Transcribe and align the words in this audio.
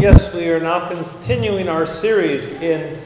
Yes, 0.00 0.32
we 0.32 0.48
are 0.50 0.60
now 0.60 0.88
continuing 0.88 1.68
our 1.68 1.84
series 1.84 2.44
in 2.62 3.02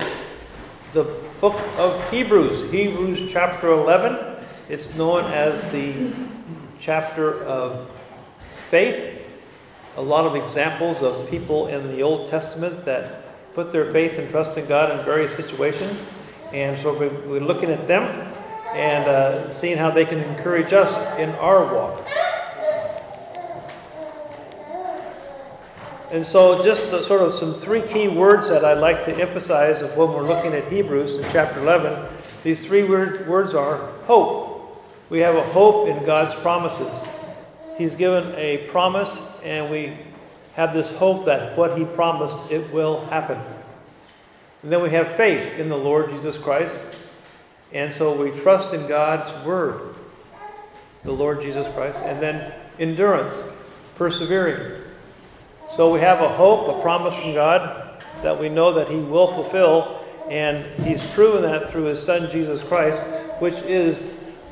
the 0.92 1.04
book 1.40 1.58
of 1.78 2.10
Hebrews, 2.10 2.70
Hebrews 2.70 3.30
chapter 3.32 3.68
11. 3.68 4.44
It's 4.68 4.94
known 4.94 5.24
as 5.32 5.58
the 5.72 6.12
chapter 6.82 7.42
of 7.44 7.90
faith. 8.68 9.22
A 9.96 10.02
lot 10.02 10.26
of 10.26 10.36
examples 10.36 10.98
of 10.98 11.30
people 11.30 11.68
in 11.68 11.96
the 11.96 12.02
Old 12.02 12.28
Testament 12.28 12.84
that 12.84 13.54
put 13.54 13.72
their 13.72 13.90
faith 13.90 14.18
and 14.18 14.28
trust 14.28 14.58
in 14.58 14.66
God 14.66 14.90
in 14.90 15.02
various 15.06 15.34
situations. 15.34 15.98
And 16.52 16.78
so 16.82 16.92
we're 16.92 17.40
looking 17.40 17.70
at 17.70 17.88
them 17.88 18.02
and 18.74 19.08
uh, 19.08 19.50
seeing 19.50 19.78
how 19.78 19.90
they 19.90 20.04
can 20.04 20.18
encourage 20.18 20.74
us 20.74 21.18
in 21.18 21.30
our 21.36 21.74
walk. 21.74 22.06
And 26.12 26.26
so, 26.26 26.62
just 26.62 26.90
sort 26.90 27.22
of 27.22 27.32
some 27.32 27.54
three 27.54 27.80
key 27.80 28.06
words 28.06 28.46
that 28.50 28.66
I'd 28.66 28.76
like 28.76 29.06
to 29.06 29.16
emphasize 29.16 29.80
of 29.80 29.96
when 29.96 30.12
we're 30.12 30.28
looking 30.28 30.52
at 30.52 30.70
Hebrews 30.70 31.14
in 31.14 31.22
chapter 31.32 31.60
11. 31.60 32.06
These 32.44 32.66
three 32.66 32.84
words, 32.84 33.26
words 33.26 33.54
are 33.54 33.78
hope. 34.04 34.76
We 35.08 35.20
have 35.20 35.36
a 35.36 35.42
hope 35.42 35.88
in 35.88 36.04
God's 36.04 36.34
promises. 36.42 36.92
He's 37.78 37.96
given 37.96 38.34
a 38.36 38.68
promise, 38.68 39.22
and 39.42 39.70
we 39.70 39.96
have 40.52 40.74
this 40.74 40.90
hope 40.90 41.24
that 41.24 41.56
what 41.56 41.78
He 41.78 41.86
promised, 41.86 42.36
it 42.50 42.70
will 42.74 43.06
happen. 43.06 43.40
And 44.62 44.70
then 44.70 44.82
we 44.82 44.90
have 44.90 45.16
faith 45.16 45.58
in 45.58 45.70
the 45.70 45.78
Lord 45.78 46.10
Jesus 46.10 46.36
Christ. 46.36 46.76
And 47.72 47.90
so 47.90 48.22
we 48.22 48.38
trust 48.42 48.74
in 48.74 48.86
God's 48.86 49.46
Word, 49.46 49.94
the 51.04 51.12
Lord 51.12 51.40
Jesus 51.40 51.66
Christ. 51.74 51.96
And 52.00 52.22
then 52.22 52.52
endurance, 52.78 53.34
persevering. 53.96 54.81
So 55.76 55.90
we 55.90 56.00
have 56.00 56.20
a 56.20 56.28
hope, 56.28 56.68
a 56.68 56.82
promise 56.82 57.16
from 57.16 57.32
God 57.32 57.98
that 58.22 58.38
we 58.38 58.50
know 58.50 58.74
that 58.74 58.88
He 58.88 58.96
will 58.96 59.32
fulfill, 59.32 60.04
and 60.28 60.66
He's 60.82 61.04
proven 61.12 61.42
that 61.42 61.70
through 61.70 61.84
His 61.84 62.02
Son 62.02 62.30
Jesus 62.30 62.62
Christ, 62.62 63.00
which 63.40 63.54
is 63.64 63.98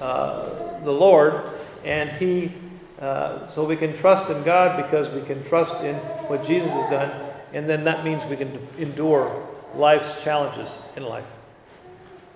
uh, 0.01 0.81
the 0.83 0.91
Lord, 0.91 1.43
and 1.85 2.11
He. 2.13 2.53
Uh, 2.99 3.51
so 3.51 3.65
we 3.65 3.77
can 3.77 3.97
trust 3.99 4.31
in 4.31 4.43
God 4.45 4.77
because 4.79 5.13
we 5.15 5.21
can 5.27 5.45
trust 5.45 5.83
in 5.85 5.97
what 6.29 6.47
Jesus 6.47 6.71
has 6.71 6.91
done, 6.91 7.31
and 7.53 7.69
then 7.69 7.85
that 7.85 8.03
means 8.03 8.25
we 8.25 8.37
can 8.37 8.67
endure 8.79 9.47
life's 9.75 10.23
challenges 10.23 10.75
in 10.97 11.03
life. 11.03 11.25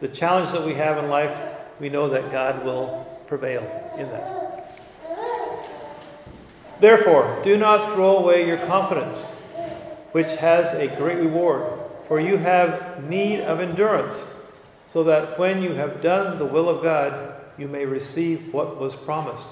The 0.01 0.09
challenge 0.09 0.53
that 0.53 0.65
we 0.65 0.75
have 0.75 0.99
in 1.03 1.09
life, 1.09 1.35
we 1.81 1.89
know 1.89 2.11
that 2.11 2.31
God 2.31 2.65
will 2.65 3.07
prevail 3.27 3.63
in 3.97 4.11
that. 4.11 4.44
Therefore, 6.81 7.41
do 7.45 7.57
not 7.57 7.95
throw 7.95 8.19
away 8.19 8.47
your 8.47 8.59
confidence, 8.59 9.17
which 10.13 10.27
has 10.39 10.73
a 10.75 10.95
great 10.97 11.19
reward, 11.19 11.81
for 12.09 12.21
you 12.21 12.37
have 12.37 13.05
need 13.09 13.41
of 13.41 13.61
endurance, 13.61 14.15
so 14.87 15.05
that 15.05 15.39
when 15.39 15.63
you 15.63 15.73
have 15.75 16.03
done 16.03 16.39
the 16.39 16.45
will 16.45 16.69
of 16.69 16.83
God, 16.83 17.35
you 17.57 17.69
may 17.69 17.85
receive 17.85 18.53
what 18.53 18.81
was 18.81 18.95
promised. 18.95 19.47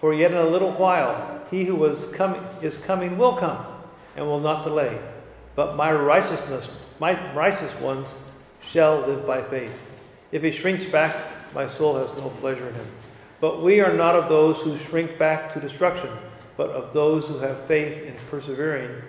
For 0.00 0.12
yet 0.14 0.32
in 0.32 0.38
a 0.38 0.44
little 0.44 0.72
while, 0.72 1.40
he 1.50 1.64
who 1.64 1.76
was 1.76 2.06
coming 2.14 2.42
is 2.60 2.76
coming 2.78 3.18
will 3.18 3.36
come, 3.36 3.64
and 4.16 4.26
will 4.26 4.40
not 4.40 4.64
delay. 4.64 4.98
But 5.54 5.76
my 5.76 5.92
righteousness, 5.92 6.68
my 6.98 7.34
righteous 7.34 7.72
ones, 7.80 8.14
shall 8.70 9.00
live 9.00 9.26
by 9.26 9.42
faith. 9.42 9.72
If 10.32 10.42
he 10.42 10.50
shrinks 10.50 10.84
back, 10.86 11.14
my 11.54 11.68
soul 11.68 11.96
has 11.96 12.16
no 12.18 12.30
pleasure 12.30 12.68
in 12.68 12.74
him. 12.74 12.86
But 13.42 13.60
we 13.60 13.80
are 13.80 13.92
not 13.92 14.14
of 14.14 14.28
those 14.28 14.58
who 14.58 14.78
shrink 14.78 15.18
back 15.18 15.52
to 15.52 15.60
destruction, 15.60 16.10
but 16.56 16.70
of 16.70 16.94
those 16.94 17.24
who 17.24 17.40
have 17.40 17.66
faith 17.66 18.04
in 18.04 18.14
persevering 18.30 19.02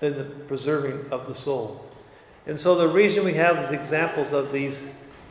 in 0.00 0.18
the 0.18 0.24
preserving 0.24 1.08
of 1.12 1.28
the 1.28 1.34
soul. 1.36 1.88
And 2.48 2.58
so 2.58 2.74
the 2.74 2.88
reason 2.88 3.24
we 3.24 3.34
have 3.34 3.62
these 3.62 3.78
examples 3.78 4.32
of 4.32 4.50
these 4.50 4.76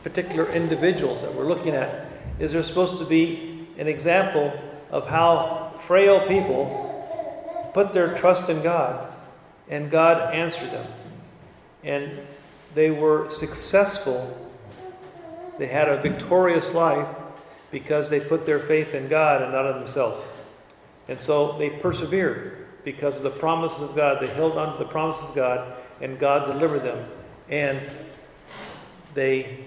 particular 0.02 0.50
individuals 0.52 1.20
that 1.20 1.34
we're 1.34 1.44
looking 1.44 1.74
at 1.74 2.06
is 2.38 2.52
they're 2.52 2.62
supposed 2.62 2.96
to 2.96 3.04
be 3.04 3.68
an 3.76 3.88
example 3.88 4.58
of 4.90 5.06
how 5.06 5.78
frail 5.86 6.26
people 6.26 7.70
put 7.74 7.92
their 7.92 8.16
trust 8.16 8.48
in 8.48 8.62
God 8.62 9.14
and 9.68 9.90
God 9.90 10.34
answered 10.34 10.70
them. 10.70 10.90
And 11.84 12.20
they 12.74 12.90
were 12.90 13.28
successful. 13.28 14.50
They 15.58 15.66
had 15.66 15.90
a 15.90 16.00
victorious 16.00 16.72
life 16.72 17.06
because 17.72 18.10
they 18.10 18.20
put 18.20 18.46
their 18.46 18.60
faith 18.60 18.94
in 18.94 19.08
God 19.08 19.42
and 19.42 19.50
not 19.50 19.74
in 19.74 19.82
themselves. 19.82 20.24
And 21.08 21.18
so 21.18 21.58
they 21.58 21.70
persevered 21.70 22.68
because 22.84 23.16
of 23.16 23.22
the 23.22 23.30
promises 23.30 23.80
of 23.80 23.96
God. 23.96 24.22
They 24.22 24.32
held 24.32 24.56
on 24.56 24.76
to 24.76 24.84
the 24.84 24.88
promises 24.88 25.24
of 25.24 25.34
God, 25.34 25.74
and 26.00 26.18
God 26.18 26.46
delivered 26.46 26.84
them. 26.84 27.08
And 27.48 27.80
they 29.14 29.58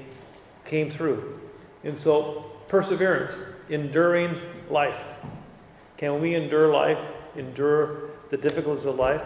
came 0.64 0.90
through. 0.90 1.40
And 1.84 1.98
so, 1.98 2.52
perseverance, 2.68 3.34
enduring 3.70 4.40
life. 4.70 5.00
Can 5.98 6.22
we 6.22 6.36
endure 6.36 6.72
life, 6.72 6.98
endure 7.36 8.10
the 8.30 8.38
difficulties 8.38 8.86
of 8.86 8.96
life? 8.96 9.22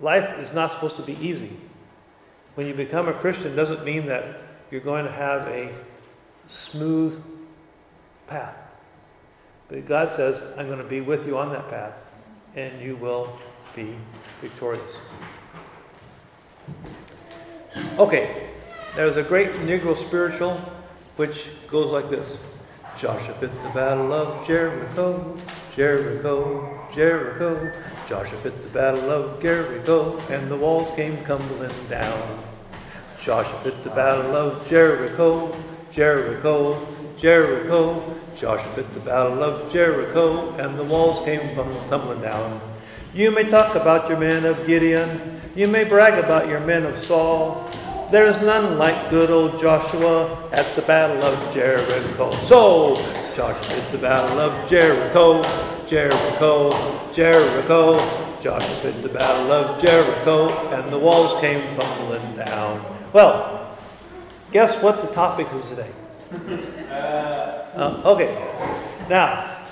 Life 0.00 0.38
is 0.38 0.52
not 0.52 0.72
supposed 0.72 0.96
to 0.96 1.02
be 1.02 1.14
easy. 1.14 1.56
When 2.54 2.66
you 2.66 2.74
become 2.74 3.08
a 3.08 3.12
Christian, 3.12 3.56
doesn't 3.56 3.84
mean 3.84 4.06
that 4.06 4.36
you're 4.70 4.80
going 4.80 5.04
to 5.04 5.12
have 5.12 5.46
a 5.48 5.72
smooth 6.48 7.22
path. 8.26 8.56
But 9.68 9.86
God 9.86 10.10
says, 10.10 10.42
I'm 10.56 10.66
going 10.66 10.78
to 10.78 10.84
be 10.84 11.00
with 11.00 11.26
you 11.26 11.36
on 11.36 11.52
that 11.52 11.68
path, 11.68 11.92
and 12.56 12.80
you 12.80 12.96
will 12.96 13.38
be 13.76 13.96
victorious. 14.40 14.92
Okay, 17.98 18.48
there's 18.96 19.16
a 19.16 19.22
great 19.22 19.52
Negro 19.52 19.96
spiritual 20.06 20.60
which 21.16 21.46
goes 21.68 21.90
like 21.90 22.10
this 22.10 22.40
Joshua 22.98 23.34
fit 23.34 23.62
the 23.62 23.68
battle 23.70 24.12
of 24.12 24.46
Jericho, 24.46 25.36
Jericho, 25.76 26.88
Jericho. 26.92 27.72
Joshua 28.08 28.38
fit 28.40 28.62
the 28.62 28.68
battle 28.70 29.10
of 29.10 29.40
Jericho, 29.40 30.18
and 30.30 30.50
the 30.50 30.56
walls 30.56 30.94
came 30.96 31.24
tumbling 31.24 31.70
down. 31.88 32.44
Joshua 33.20 33.60
fit 33.62 33.84
the 33.84 33.90
battle 33.90 34.34
of 34.34 34.66
Jericho, 34.68 35.54
Jericho, 35.92 36.86
Jericho. 37.18 38.14
Joshua 38.36 38.72
fit 38.74 38.94
the 38.94 39.00
battle 39.00 39.42
of 39.42 39.72
Jericho, 39.72 40.54
and 40.58 40.78
the 40.78 40.84
walls 40.84 41.24
came 41.24 41.56
tumbling 41.88 42.20
down. 42.20 42.60
You 43.12 43.32
may 43.32 43.44
talk 43.44 43.74
about 43.74 44.08
your 44.08 44.18
men 44.18 44.44
of 44.44 44.64
Gideon, 44.66 45.40
you 45.56 45.66
may 45.66 45.82
brag 45.82 46.22
about 46.22 46.46
your 46.46 46.60
men 46.60 46.84
of 46.84 47.02
Saul. 47.04 47.68
There's 48.12 48.40
none 48.40 48.78
like 48.78 49.10
good 49.10 49.28
old 49.30 49.60
Joshua 49.60 50.48
at 50.52 50.74
the 50.76 50.82
battle 50.82 51.22
of 51.22 51.52
Jericho. 51.52 52.32
So, 52.46 52.94
Joshua 53.34 53.62
fit 53.64 53.90
the 53.90 53.98
battle 53.98 54.38
of 54.38 54.70
Jericho, 54.70 55.42
Jericho, 55.86 57.12
Jericho. 57.12 57.98
Joshua 58.40 58.76
fit 58.76 59.02
the 59.02 59.08
battle 59.08 59.50
of 59.50 59.82
Jericho, 59.82 60.48
and 60.68 60.92
the 60.92 60.98
walls 60.98 61.40
came 61.40 61.76
tumbling 61.76 62.36
down. 62.36 62.84
Well, 63.12 63.57
guess 64.52 64.82
what 64.82 65.02
the 65.02 65.08
topic 65.08 65.46
is 65.54 65.68
today? 65.68 65.90
Uh, 67.78 68.02
okay. 68.06 68.34
Now, 69.08 69.66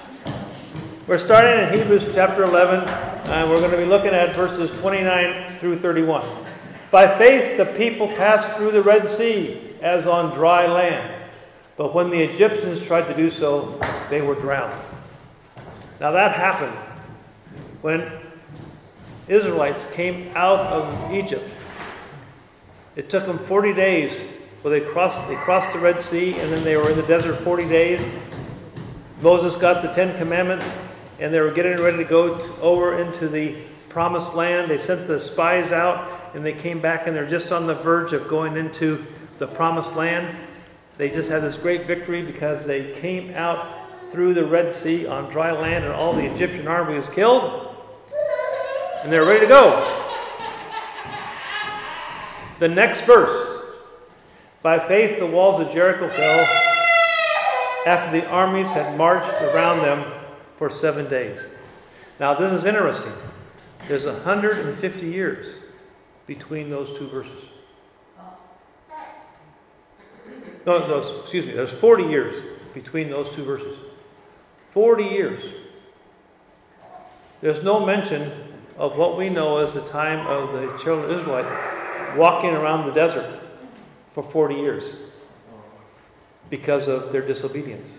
we're 1.06 1.18
starting 1.18 1.66
in 1.66 1.78
Hebrews 1.80 2.04
chapter 2.14 2.44
11, 2.44 2.88
and 2.88 3.50
we're 3.50 3.58
going 3.58 3.72
to 3.72 3.76
be 3.76 3.84
looking 3.84 4.12
at 4.12 4.36
verses 4.36 4.70
29 4.80 5.58
through 5.58 5.80
31. 5.80 6.24
By 6.90 7.18
faith, 7.18 7.56
the 7.56 7.64
people 7.64 8.06
passed 8.06 8.56
through 8.56 8.70
the 8.70 8.82
Red 8.82 9.08
Sea 9.08 9.74
as 9.80 10.06
on 10.06 10.34
dry 10.34 10.66
land. 10.66 11.24
But 11.76 11.94
when 11.94 12.10
the 12.10 12.22
Egyptians 12.22 12.80
tried 12.86 13.08
to 13.08 13.14
do 13.14 13.30
so, 13.30 13.80
they 14.08 14.20
were 14.22 14.34
drowned. 14.34 14.80
Now, 16.00 16.12
that 16.12 16.36
happened 16.36 16.76
when 17.82 18.08
Israelites 19.26 19.84
came 19.92 20.30
out 20.36 20.60
of 20.60 21.12
Egypt. 21.12 21.48
It 22.94 23.10
took 23.10 23.26
them 23.26 23.38
40 23.40 23.72
days 23.72 24.35
well, 24.66 24.72
they 24.72 24.84
crossed, 24.84 25.28
they 25.28 25.36
crossed 25.36 25.72
the 25.72 25.78
Red 25.78 26.00
Sea, 26.00 26.40
and 26.40 26.52
then 26.52 26.64
they 26.64 26.76
were 26.76 26.90
in 26.90 26.96
the 26.96 27.04
desert 27.04 27.36
40 27.44 27.68
days. 27.68 28.04
Moses 29.20 29.54
got 29.56 29.80
the 29.80 29.92
Ten 29.92 30.18
Commandments, 30.18 30.68
and 31.20 31.32
they 31.32 31.38
were 31.38 31.52
getting 31.52 31.78
ready 31.78 31.98
to 31.98 32.04
go 32.04 32.40
over 32.60 33.00
into 33.00 33.28
the 33.28 33.58
promised 33.88 34.34
land. 34.34 34.68
They 34.68 34.76
sent 34.76 35.06
the 35.06 35.20
spies 35.20 35.70
out, 35.70 36.34
and 36.34 36.44
they 36.44 36.52
came 36.52 36.80
back, 36.80 37.06
and 37.06 37.14
they're 37.14 37.30
just 37.30 37.52
on 37.52 37.68
the 37.68 37.76
verge 37.76 38.12
of 38.12 38.26
going 38.26 38.56
into 38.56 39.06
the 39.38 39.46
promised 39.46 39.94
land. 39.94 40.36
They 40.98 41.10
just 41.10 41.30
had 41.30 41.42
this 41.42 41.54
great 41.54 41.86
victory 41.86 42.22
because 42.22 42.66
they 42.66 42.90
came 42.94 43.34
out 43.34 43.88
through 44.10 44.34
the 44.34 44.44
Red 44.44 44.72
Sea 44.72 45.06
on 45.06 45.30
dry 45.30 45.52
land, 45.52 45.84
and 45.84 45.94
all 45.94 46.12
the 46.12 46.26
Egyptian 46.26 46.66
army 46.66 46.96
was 46.96 47.08
killed, 47.10 47.72
and 49.04 49.12
they're 49.12 49.26
ready 49.26 49.42
to 49.42 49.46
go. 49.46 50.02
The 52.58 52.66
next 52.66 53.02
verse 53.02 53.45
by 54.66 54.80
faith, 54.88 55.20
the 55.20 55.26
walls 55.26 55.60
of 55.60 55.72
Jericho 55.72 56.08
fell 56.08 56.40
after 57.86 58.10
the 58.10 58.26
armies 58.26 58.66
had 58.66 58.98
marched 58.98 59.40
around 59.40 59.78
them 59.78 60.12
for 60.58 60.68
seven 60.68 61.08
days. 61.08 61.38
Now, 62.18 62.34
this 62.34 62.50
is 62.50 62.64
interesting. 62.64 63.12
There's 63.86 64.06
150 64.06 65.06
years 65.06 65.62
between 66.26 66.68
those 66.68 66.98
two 66.98 67.06
verses. 67.06 67.44
No, 70.66 70.84
no, 70.88 71.20
excuse 71.20 71.46
me, 71.46 71.52
there's 71.52 71.70
40 71.70 72.02
years 72.02 72.34
between 72.74 73.08
those 73.08 73.32
two 73.36 73.44
verses. 73.44 73.78
40 74.72 75.04
years. 75.04 75.44
There's 77.40 77.62
no 77.62 77.86
mention 77.86 78.32
of 78.76 78.98
what 78.98 79.16
we 79.16 79.28
know 79.28 79.58
as 79.58 79.74
the 79.74 79.86
time 79.90 80.26
of 80.26 80.54
the 80.54 80.76
children 80.82 81.08
of 81.08 81.20
Israel 81.20 82.16
walking 82.16 82.50
around 82.50 82.88
the 82.88 82.92
desert 82.92 83.45
for 84.16 84.22
40 84.22 84.54
years 84.54 84.82
because 86.48 86.88
of 86.88 87.12
their 87.12 87.20
disobedience. 87.20 87.90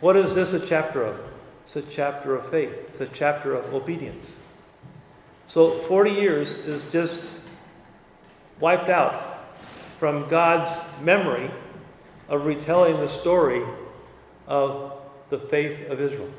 What 0.00 0.16
is 0.16 0.34
this 0.34 0.52
a 0.52 0.66
chapter 0.66 1.04
of? 1.04 1.16
It's 1.62 1.76
a 1.76 1.82
chapter 1.82 2.34
of 2.34 2.50
faith, 2.50 2.72
it's 2.88 3.00
a 3.00 3.06
chapter 3.06 3.54
of 3.54 3.72
obedience. 3.72 4.32
So 5.46 5.78
40 5.84 6.10
years 6.10 6.48
is 6.48 6.90
just 6.90 7.24
wiped 8.58 8.88
out 8.88 9.44
from 10.00 10.28
God's 10.28 10.76
memory 11.00 11.52
of 12.28 12.44
retelling 12.44 12.96
the 12.96 13.08
story 13.20 13.62
of 14.48 14.94
the 15.28 15.38
faith 15.38 15.88
of 15.88 16.00
Israel. 16.00 16.30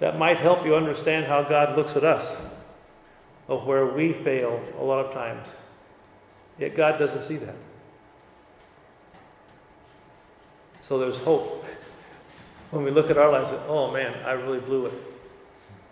That 0.00 0.18
might 0.18 0.38
help 0.38 0.64
you 0.64 0.74
understand 0.74 1.26
how 1.26 1.42
God 1.42 1.76
looks 1.76 1.96
at 1.96 2.04
us, 2.04 2.46
of 3.46 3.66
where 3.66 3.84
we 3.84 4.14
fail 4.14 4.58
a 4.80 4.82
lot 4.82 5.04
of 5.04 5.12
times. 5.12 5.48
Yet 6.58 6.74
God 6.74 6.98
doesn't 6.98 7.22
see 7.22 7.36
that. 7.36 7.54
So 10.80 10.98
there's 10.98 11.18
hope. 11.18 11.64
When 12.72 12.82
we 12.82 12.90
look 12.90 13.10
at 13.10 13.16
our 13.16 13.30
lives, 13.30 13.56
oh 13.68 13.92
man, 13.92 14.12
I 14.24 14.32
really 14.32 14.58
blew 14.58 14.86
it. 14.86 14.92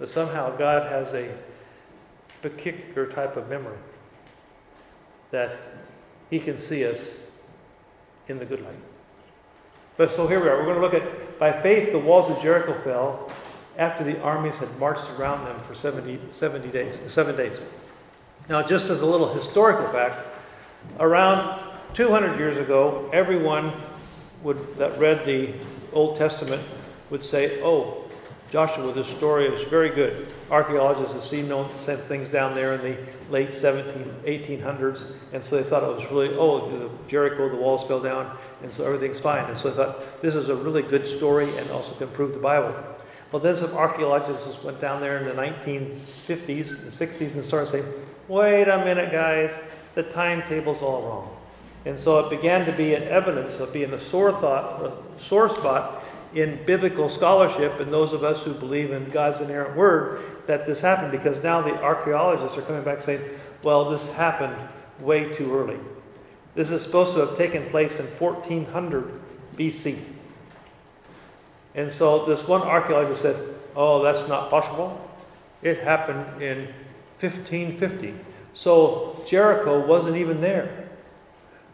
But 0.00 0.08
somehow 0.08 0.56
God 0.56 0.90
has 0.90 1.14
a 1.14 1.32
particular 2.42 3.06
type 3.06 3.36
of 3.36 3.48
memory 3.48 3.78
that 5.30 5.56
He 6.30 6.40
can 6.40 6.58
see 6.58 6.84
us 6.84 7.18
in 8.28 8.40
the 8.40 8.44
good 8.44 8.60
light. 8.60 8.74
But 9.96 10.12
so 10.12 10.26
here 10.26 10.40
we 10.40 10.48
are. 10.48 10.58
We're 10.58 10.74
going 10.74 10.76
to 10.76 10.80
look 10.80 10.94
at 10.94 11.38
by 11.38 11.62
faith 11.62 11.92
the 11.92 11.98
walls 11.98 12.28
of 12.28 12.42
Jericho 12.42 12.78
fell 12.82 13.30
after 13.78 14.02
the 14.02 14.20
armies 14.20 14.56
had 14.56 14.76
marched 14.78 15.08
around 15.12 15.44
them 15.44 15.60
for 15.68 15.74
70, 15.74 16.18
70 16.32 16.68
days, 16.68 16.98
seven 17.06 17.36
days. 17.36 17.60
Now, 18.48 18.62
just 18.62 18.90
as 18.90 19.00
a 19.00 19.06
little 19.06 19.32
historical 19.32 19.90
fact, 19.92 20.33
around 21.00 21.60
200 21.94 22.38
years 22.38 22.56
ago, 22.56 23.08
everyone 23.12 23.72
would, 24.42 24.76
that 24.76 24.98
read 24.98 25.24
the 25.24 25.54
Old 25.92 26.16
Testament 26.16 26.62
would 27.10 27.24
say, 27.24 27.62
"Oh, 27.62 28.04
Joshua, 28.54 28.92
this 28.92 29.08
story 29.08 29.46
is 29.46 29.68
very 29.68 29.90
good. 29.90 30.28
Archaeologists 30.48 31.12
have 31.12 31.24
seen 31.24 31.48
things 32.06 32.28
down 32.28 32.54
there 32.54 32.74
in 32.74 32.82
the 32.82 32.96
late 33.28 33.52
17, 33.52 34.14
1800s, 34.24 35.12
and 35.32 35.42
so 35.42 35.60
they 35.60 35.68
thought 35.68 35.82
it 35.82 35.96
was 35.96 36.08
really, 36.08 36.28
oh, 36.36 36.88
Jericho, 37.08 37.48
the 37.48 37.56
walls 37.56 37.84
fell 37.88 38.00
down, 38.00 38.36
and 38.62 38.72
so 38.72 38.84
everything's 38.84 39.18
fine. 39.18 39.44
And 39.46 39.58
so 39.58 39.70
they 39.70 39.76
thought 39.76 40.22
this 40.22 40.36
is 40.36 40.50
a 40.50 40.54
really 40.54 40.82
good 40.82 41.04
story 41.08 41.48
and 41.58 41.68
also 41.72 41.96
can 41.96 42.06
prove 42.08 42.32
the 42.32 42.38
Bible. 42.38 42.72
Well, 43.32 43.42
then 43.42 43.56
some 43.56 43.72
archaeologists 43.72 44.62
went 44.62 44.80
down 44.80 45.00
there 45.00 45.18
in 45.18 45.24
the 45.24 45.42
1950s 45.42 46.80
and 46.80 46.92
60s 46.92 47.34
and 47.34 47.44
started 47.44 47.70
saying, 47.72 47.86
wait 48.28 48.68
a 48.68 48.84
minute, 48.84 49.10
guys, 49.10 49.50
the 49.94 50.02
timetable's 50.02 50.82
all 50.82 51.02
wrong. 51.02 51.36
And 51.86 51.98
so 51.98 52.18
it 52.20 52.30
began 52.30 52.64
to 52.66 52.72
be 52.72 52.94
an 52.94 53.02
evidence 53.04 53.60
of 53.60 53.72
being 53.72 53.92
a 53.92 53.98
sore 53.98 54.32
thought, 54.32 54.82
a 54.82 54.92
sore 55.20 55.54
spot 55.54 56.02
in 56.34 56.58
biblical 56.66 57.08
scholarship 57.08 57.78
and 57.78 57.92
those 57.92 58.12
of 58.12 58.24
us 58.24 58.42
who 58.42 58.54
believe 58.54 58.90
in 58.90 59.08
God's 59.10 59.40
inerrant 59.40 59.76
word 59.76 60.22
that 60.46 60.66
this 60.66 60.80
happened 60.80 61.12
because 61.12 61.42
now 61.42 61.60
the 61.62 61.74
archaeologists 61.80 62.58
are 62.58 62.62
coming 62.62 62.82
back 62.82 63.00
saying, 63.00 63.22
well, 63.62 63.90
this 63.90 64.06
happened 64.10 64.56
way 65.00 65.32
too 65.32 65.54
early. 65.54 65.78
This 66.54 66.70
is 66.70 66.82
supposed 66.82 67.14
to 67.14 67.20
have 67.20 67.36
taken 67.36 67.68
place 67.70 67.98
in 67.98 68.06
1400 68.06 69.20
BC. 69.56 69.98
And 71.74 71.90
so 71.90 72.26
this 72.26 72.46
one 72.46 72.62
archaeologist 72.62 73.22
said, 73.22 73.54
oh, 73.74 74.02
that's 74.02 74.28
not 74.28 74.50
possible. 74.50 75.00
It 75.62 75.78
happened 75.78 76.42
in 76.42 76.68
1550. 77.20 78.14
So 78.54 79.22
Jericho 79.26 79.84
wasn't 79.86 80.16
even 80.16 80.40
there 80.40 80.88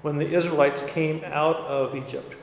when 0.03 0.17
the 0.17 0.35
Israelites 0.35 0.83
came 0.83 1.23
out 1.25 1.57
of 1.57 1.95
Egypt 1.95 2.35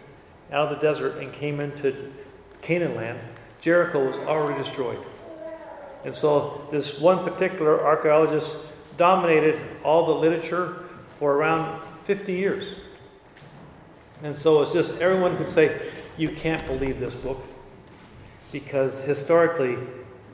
out 0.51 0.71
of 0.71 0.79
the 0.79 0.87
desert 0.87 1.17
and 1.17 1.33
came 1.33 1.59
into 1.59 2.13
Canaan 2.61 2.95
land, 2.95 3.19
Jericho 3.61 4.05
was 4.05 4.15
already 4.27 4.61
destroyed. 4.63 4.99
And 6.05 6.13
so 6.13 6.67
this 6.71 6.99
one 6.99 7.23
particular 7.23 7.83
archaeologist 7.83 8.55
dominated 8.97 9.59
all 9.83 10.05
the 10.05 10.13
literature 10.13 10.85
for 11.19 11.33
around 11.33 11.83
50 12.05 12.33
years. 12.33 12.75
And 14.23 14.37
so 14.37 14.61
it's 14.61 14.73
just 14.73 15.01
everyone 15.01 15.37
could 15.37 15.49
say, 15.49 15.91
you 16.17 16.29
can't 16.29 16.65
believe 16.65 16.99
this 16.99 17.13
book 17.13 17.43
because 18.51 19.03
historically 19.03 19.77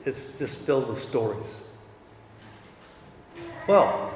it's 0.04 0.38
just 0.38 0.58
filled 0.58 0.88
with 0.88 0.98
stories. 0.98 1.63
Well, 3.66 4.12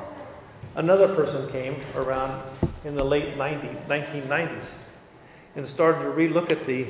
another 0.75 1.15
person 1.15 1.51
came 1.51 1.81
around 1.95 2.43
in 2.85 2.95
the 2.95 3.05
late 3.05 3.39
90s, 3.39 3.87
1990s 3.87 4.67
and 5.57 5.67
started 5.67 6.01
to 6.01 6.11
relook 6.11 6.53
at 6.53 6.67
the 6.67 6.87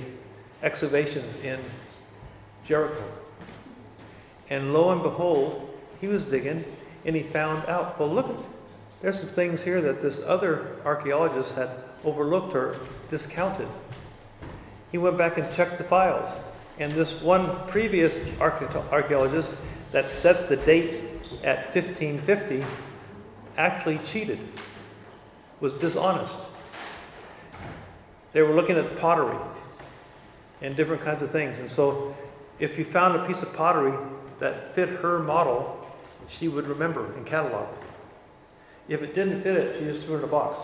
excavations 0.64 1.36
in 1.44 1.60
Jericho. 2.64 3.04
And 4.50 4.74
lo 4.74 4.90
and 4.90 5.04
behold, 5.04 5.72
he 6.00 6.08
was 6.08 6.24
digging 6.24 6.64
and 7.04 7.14
he 7.14 7.22
found 7.22 7.68
out, 7.68 7.98
well, 8.00 8.12
look, 8.12 8.44
there's 9.02 9.20
some 9.20 9.28
things 9.28 9.62
here 9.62 9.80
that 9.80 10.02
this 10.02 10.18
other 10.26 10.80
archaeologist 10.84 11.54
had 11.54 11.70
overlooked 12.04 12.56
or 12.56 12.76
discounted. 13.08 13.68
He 14.90 14.98
went 14.98 15.16
back 15.16 15.38
and 15.38 15.54
checked 15.54 15.78
the 15.78 15.84
files. 15.84 16.28
And 16.80 16.90
this 16.90 17.22
one 17.22 17.68
previous 17.68 18.16
archaeologist 18.40 19.50
that 19.92 20.10
set 20.10 20.48
the 20.48 20.56
dates 20.56 21.00
at 21.42 21.74
1550 21.74 22.64
actually 23.56 23.98
cheated, 23.98 24.38
was 25.60 25.74
dishonest. 25.74 26.36
They 28.32 28.42
were 28.42 28.54
looking 28.54 28.76
at 28.76 28.98
pottery 28.98 29.38
and 30.60 30.76
different 30.76 31.02
kinds 31.02 31.22
of 31.22 31.30
things. 31.30 31.58
And 31.58 31.70
so, 31.70 32.16
if 32.58 32.78
you 32.78 32.84
found 32.84 33.16
a 33.16 33.26
piece 33.26 33.42
of 33.42 33.52
pottery 33.54 33.96
that 34.40 34.74
fit 34.74 34.88
her 34.88 35.20
model, 35.20 35.86
she 36.28 36.48
would 36.48 36.68
remember 36.68 37.12
and 37.14 37.26
catalog. 37.26 37.68
It. 38.88 38.94
If 38.94 39.02
it 39.02 39.14
didn't 39.14 39.42
fit 39.42 39.56
it, 39.56 39.78
she 39.78 39.84
just 39.84 40.04
threw 40.04 40.16
it 40.16 40.18
in 40.18 40.24
a 40.24 40.28
box. 40.28 40.58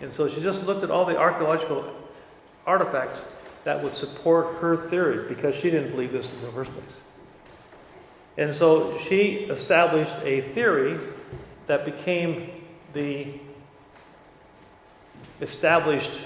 And 0.00 0.12
so 0.12 0.28
she 0.28 0.40
just 0.40 0.62
looked 0.62 0.82
at 0.82 0.90
all 0.90 1.04
the 1.04 1.16
archaeological 1.16 1.90
artifacts 2.66 3.24
that 3.64 3.82
would 3.82 3.94
support 3.94 4.56
her 4.56 4.88
theory 4.88 5.28
because 5.28 5.54
she 5.54 5.70
didn't 5.70 5.90
believe 5.90 6.12
this 6.12 6.32
in 6.32 6.42
the 6.42 6.52
first 6.52 6.70
place. 6.72 7.00
And 8.38 8.54
so 8.54 8.98
she 9.08 9.46
established 9.50 10.12
a 10.22 10.42
theory 10.52 10.98
that 11.66 11.84
became 11.84 12.50
the 12.92 13.28
established 15.40 16.20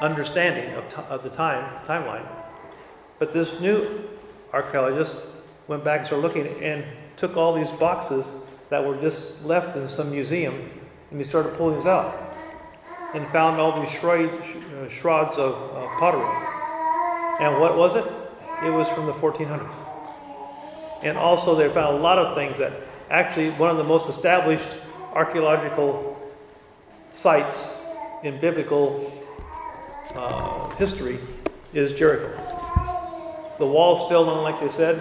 understanding 0.00 0.74
of, 0.74 0.88
t- 0.88 1.02
of 1.08 1.22
the 1.22 1.30
time 1.30 1.64
timeline. 1.86 2.26
But 3.18 3.32
this 3.32 3.60
new 3.60 4.08
archaeologist 4.52 5.16
went 5.68 5.84
back 5.84 6.00
and 6.00 6.06
started 6.06 6.22
looking 6.22 6.62
and 6.62 6.84
took 7.16 7.36
all 7.36 7.54
these 7.54 7.72
boxes 7.72 8.26
that 8.68 8.84
were 8.84 8.96
just 9.00 9.42
left 9.42 9.76
in 9.76 9.88
some 9.88 10.10
museum 10.10 10.70
and 11.10 11.20
he 11.20 11.24
started 11.24 11.54
pulling 11.56 11.76
these 11.76 11.86
out 11.86 12.34
and 13.14 13.26
found 13.28 13.60
all 13.60 13.80
these 13.80 13.90
shrouds, 13.90 15.38
uh, 15.38 15.42
of 15.42 15.76
uh, 15.76 15.98
pottery. 15.98 16.26
And 17.40 17.60
what 17.60 17.76
was 17.76 17.96
it? 17.96 18.04
It 18.64 18.70
was 18.70 18.88
from 18.88 19.06
the 19.06 19.12
1400s. 19.12 19.85
And 21.06 21.16
also, 21.16 21.54
they 21.54 21.72
found 21.72 21.98
a 21.98 22.00
lot 22.00 22.18
of 22.18 22.34
things 22.34 22.58
that 22.58 22.72
actually, 23.10 23.50
one 23.50 23.70
of 23.70 23.76
the 23.76 23.84
most 23.84 24.10
established 24.10 24.66
archaeological 25.12 26.20
sites 27.12 27.68
in 28.24 28.40
biblical 28.40 29.12
uh, 30.16 30.68
history 30.70 31.20
is 31.72 31.92
Jericho. 31.92 32.34
The 33.60 33.66
walls 33.66 34.08
fell 34.08 34.26
down, 34.26 34.42
like 34.42 34.60
they 34.60 34.76
said. 34.76 35.00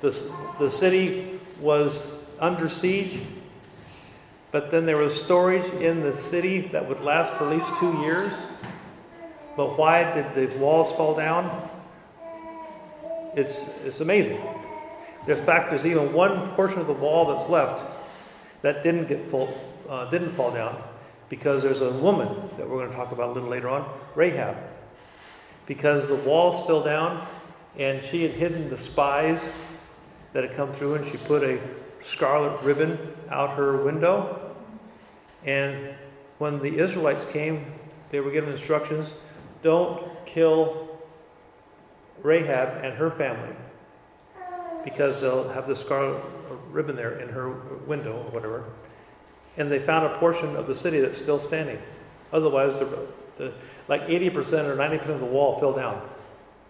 The, 0.00 0.12
the 0.58 0.70
city 0.70 1.38
was 1.60 2.24
under 2.40 2.70
siege, 2.70 3.20
but 4.50 4.70
then 4.70 4.86
there 4.86 4.96
was 4.96 5.22
storage 5.22 5.70
in 5.74 6.00
the 6.00 6.16
city 6.16 6.68
that 6.68 6.88
would 6.88 7.02
last 7.02 7.34
for 7.34 7.44
at 7.44 7.58
least 7.58 7.70
two 7.78 7.92
years. 8.00 8.32
But 9.58 9.76
why 9.78 10.10
did 10.14 10.34
the 10.34 10.56
walls 10.56 10.96
fall 10.96 11.14
down? 11.14 11.68
It's, 13.36 13.60
it's 13.84 14.00
amazing. 14.00 14.40
In 15.26 15.44
fact, 15.44 15.70
there's 15.70 15.86
even 15.86 16.12
one 16.12 16.50
portion 16.50 16.80
of 16.80 16.86
the 16.86 16.92
wall 16.92 17.34
that's 17.34 17.48
left 17.48 17.82
that 18.62 18.82
didn't 18.82 19.08
get 19.08 19.30
full, 19.30 19.52
uh, 19.88 20.08
didn't 20.10 20.32
fall 20.32 20.50
down 20.50 20.82
because 21.28 21.62
there's 21.62 21.80
a 21.80 21.90
woman 21.90 22.28
that 22.56 22.68
we're 22.68 22.78
going 22.78 22.90
to 22.90 22.96
talk 22.96 23.12
about 23.12 23.30
a 23.30 23.32
little 23.32 23.48
later 23.48 23.68
on, 23.68 23.88
Rahab. 24.14 24.56
Because 25.66 26.08
the 26.08 26.16
wall's 26.16 26.62
still 26.64 26.82
down 26.82 27.26
and 27.78 28.02
she 28.04 28.22
had 28.22 28.32
hidden 28.32 28.68
the 28.68 28.78
spies 28.78 29.40
that 30.32 30.44
had 30.44 30.54
come 30.54 30.72
through, 30.74 30.94
and 30.94 31.10
she 31.10 31.16
put 31.16 31.42
a 31.42 31.58
scarlet 32.06 32.60
ribbon 32.62 32.98
out 33.30 33.56
her 33.56 33.84
window. 33.84 34.54
And 35.44 35.94
when 36.38 36.60
the 36.60 36.78
Israelites 36.78 37.24
came, 37.26 37.64
they 38.10 38.20
were 38.20 38.30
given 38.30 38.52
instructions 38.52 39.08
don't 39.64 40.06
kill 40.26 41.00
Rahab 42.22 42.84
and 42.84 42.94
her 42.94 43.10
family 43.10 43.56
because 44.84 45.20
they'll 45.20 45.48
have 45.50 45.66
the 45.66 45.76
scarlet 45.76 46.22
ribbon 46.70 46.96
there 46.96 47.18
in 47.18 47.28
her 47.28 47.50
window 47.86 48.12
or 48.12 48.30
whatever. 48.30 48.64
And 49.56 49.70
they 49.70 49.78
found 49.78 50.06
a 50.06 50.18
portion 50.18 50.56
of 50.56 50.66
the 50.66 50.74
city 50.74 51.00
that's 51.00 51.18
still 51.18 51.40
standing. 51.40 51.78
Otherwise, 52.32 52.78
the, 52.78 53.06
the, 53.38 53.52
like 53.88 54.02
80% 54.02 54.34
or 54.64 54.76
90% 54.76 55.08
of 55.10 55.20
the 55.20 55.26
wall 55.26 55.58
fell 55.58 55.72
down. 55.72 56.08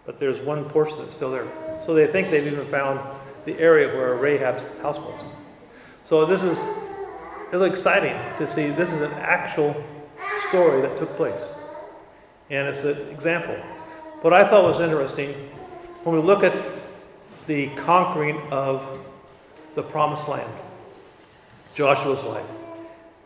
But 0.06 0.20
there's 0.20 0.40
one 0.40 0.68
portion 0.68 0.98
that's 0.98 1.16
still 1.16 1.30
there. 1.30 1.46
So 1.86 1.94
they 1.94 2.06
think 2.06 2.30
they've 2.30 2.46
even 2.46 2.66
found 2.70 3.00
the 3.46 3.58
area 3.58 3.94
where 3.96 4.14
Rahab's 4.16 4.64
house 4.82 4.96
was. 4.96 5.24
So 6.04 6.26
this 6.26 6.42
is 6.42 6.58
it's 7.52 7.72
exciting 7.72 8.16
to 8.38 8.52
see 8.52 8.70
this 8.70 8.90
is 8.90 9.00
an 9.00 9.12
actual 9.12 9.74
story 10.48 10.82
that 10.82 10.98
took 10.98 11.16
place. 11.16 11.40
And 12.50 12.68
it's 12.68 12.84
an 12.84 13.08
example. 13.10 13.54
What 14.22 14.32
I 14.32 14.48
thought 14.48 14.64
was 14.64 14.80
interesting, 14.80 15.32
when 16.02 16.16
we 16.16 16.22
look 16.22 16.42
at 16.42 16.52
the 17.46 17.68
conquering 17.76 18.40
of 18.50 19.00
the 19.74 19.82
promised 19.82 20.28
land, 20.28 20.52
Joshua's 21.74 22.24
life, 22.24 22.46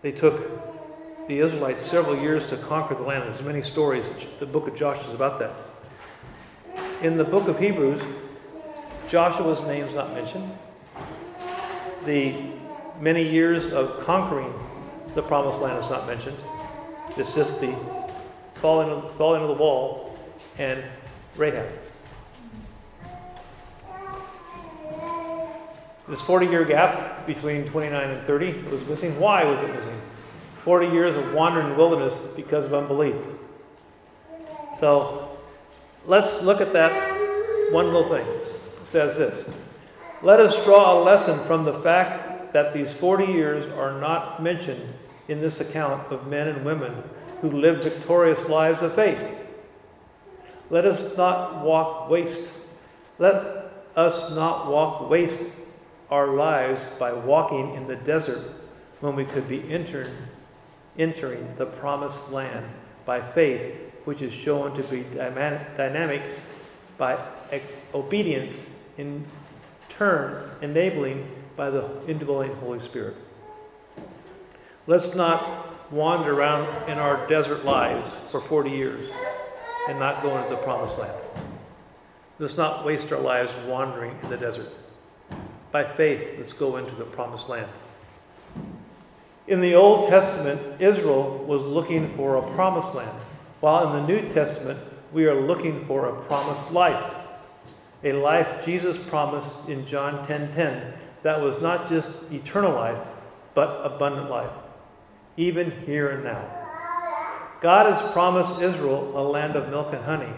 they 0.02 0.12
took 0.12 1.28
the 1.28 1.40
Israelites 1.40 1.84
several 1.84 2.16
years 2.16 2.48
to 2.48 2.56
conquer 2.56 2.94
the 2.94 3.02
land. 3.02 3.22
There's 3.32 3.44
many 3.44 3.62
stories. 3.62 4.04
The 4.40 4.46
book 4.46 4.66
of 4.66 4.76
Joshua 4.76 5.08
is 5.08 5.14
about 5.14 5.38
that. 5.40 5.52
In 7.02 7.16
the 7.16 7.24
book 7.24 7.48
of 7.48 7.58
Hebrews, 7.58 8.00
Joshua's 9.08 9.60
name 9.62 9.84
is 9.84 9.94
not 9.94 10.14
mentioned. 10.14 10.50
The 12.06 12.34
many 13.00 13.28
years 13.28 13.72
of 13.72 14.04
conquering 14.04 14.52
the 15.14 15.22
promised 15.22 15.60
land 15.60 15.84
is 15.84 15.90
not 15.90 16.06
mentioned. 16.06 16.38
It's 17.16 17.34
just 17.34 17.60
the 17.60 17.74
falling 18.60 18.88
of, 18.90 19.14
falling 19.16 19.42
of 19.42 19.48
the 19.48 19.54
wall 19.54 20.18
and 20.58 20.82
Rahab. 21.36 21.68
This 26.08 26.22
40 26.22 26.46
year 26.46 26.64
gap 26.64 27.26
between 27.26 27.68
29 27.68 28.10
and 28.10 28.26
30 28.26 28.62
was 28.70 28.82
missing. 28.86 29.20
Why 29.20 29.44
was 29.44 29.60
it 29.60 29.74
missing? 29.74 30.00
40 30.64 30.86
years 30.88 31.14
of 31.14 31.34
wandering 31.34 31.76
wilderness 31.76 32.14
because 32.34 32.64
of 32.64 32.74
unbelief. 32.74 33.16
So 34.80 35.38
let's 36.06 36.42
look 36.42 36.60
at 36.62 36.72
that 36.72 37.72
one 37.72 37.86
little 37.86 38.08
thing. 38.08 38.26
It 38.26 38.88
says 38.88 39.18
this 39.18 39.50
Let 40.22 40.40
us 40.40 40.64
draw 40.64 40.98
a 40.98 41.04
lesson 41.04 41.46
from 41.46 41.64
the 41.64 41.80
fact 41.80 42.54
that 42.54 42.72
these 42.72 42.94
40 42.94 43.26
years 43.26 43.70
are 43.74 44.00
not 44.00 44.42
mentioned 44.42 44.94
in 45.28 45.42
this 45.42 45.60
account 45.60 46.10
of 46.10 46.26
men 46.26 46.48
and 46.48 46.64
women 46.64 47.02
who 47.42 47.50
lived 47.50 47.84
victorious 47.84 48.48
lives 48.48 48.80
of 48.80 48.94
faith. 48.94 49.20
Let 50.70 50.86
us 50.86 51.16
not 51.18 51.62
walk 51.62 52.08
waste. 52.08 52.48
Let 53.18 53.34
us 53.94 54.30
not 54.30 54.70
walk 54.70 55.10
waste 55.10 55.50
our 56.10 56.28
lives 56.28 56.80
by 56.98 57.12
walking 57.12 57.74
in 57.74 57.86
the 57.86 57.96
desert 57.96 58.52
when 59.00 59.14
we 59.14 59.24
could 59.24 59.48
be 59.48 59.70
entered, 59.70 60.10
entering 60.98 61.54
the 61.56 61.66
promised 61.66 62.30
land 62.30 62.66
by 63.04 63.20
faith, 63.32 63.74
which 64.04 64.22
is 64.22 64.32
shown 64.32 64.74
to 64.74 64.82
be 64.84 65.02
dynamic 65.14 66.22
by 66.96 67.18
obedience 67.94 68.54
in 68.96 69.24
turn 69.88 70.50
enabling 70.62 71.28
by 71.56 71.70
the 71.70 71.88
indwelling 72.06 72.54
Holy 72.56 72.80
Spirit. 72.80 73.16
Let's 74.86 75.14
not 75.14 75.92
wander 75.92 76.32
around 76.32 76.90
in 76.90 76.98
our 76.98 77.26
desert 77.26 77.64
lives 77.64 78.10
for 78.30 78.40
40 78.40 78.70
years 78.70 79.10
and 79.88 79.98
not 79.98 80.22
go 80.22 80.36
into 80.38 80.50
the 80.50 80.62
promised 80.62 80.98
land. 80.98 81.18
Let's 82.38 82.56
not 82.56 82.84
waste 82.84 83.10
our 83.12 83.20
lives 83.20 83.52
wandering 83.66 84.16
in 84.22 84.30
the 84.30 84.36
desert. 84.36 84.68
By 85.70 85.84
faith, 85.96 86.36
let's 86.38 86.52
go 86.52 86.76
into 86.76 86.94
the 86.94 87.04
promised 87.04 87.48
land. 87.48 87.68
In 89.46 89.60
the 89.60 89.74
Old 89.74 90.08
Testament, 90.08 90.80
Israel 90.80 91.44
was 91.46 91.62
looking 91.62 92.14
for 92.16 92.36
a 92.36 92.54
promised 92.54 92.94
land, 92.94 93.18
while 93.60 93.88
in 93.88 94.00
the 94.00 94.08
New 94.08 94.28
Testament, 94.30 94.78
we 95.12 95.26
are 95.26 95.40
looking 95.40 95.86
for 95.86 96.08
a 96.08 96.22
promised 96.22 96.72
life. 96.72 97.14
A 98.04 98.12
life 98.12 98.64
Jesus 98.64 98.96
promised 99.08 99.68
in 99.68 99.86
John 99.86 100.26
10:10 100.26 100.26
10, 100.26 100.54
10, 100.54 100.92
that 101.22 101.40
was 101.40 101.60
not 101.60 101.88
just 101.88 102.30
eternal 102.30 102.72
life, 102.72 102.98
but 103.54 103.80
abundant 103.84 104.30
life, 104.30 104.52
even 105.36 105.70
here 105.84 106.10
and 106.10 106.24
now. 106.24 106.44
God 107.60 107.92
has 107.92 108.12
promised 108.12 108.60
Israel 108.60 109.12
a 109.16 109.22
land 109.22 109.56
of 109.56 109.68
milk 109.68 109.92
and 109.92 110.04
honey. 110.04 110.32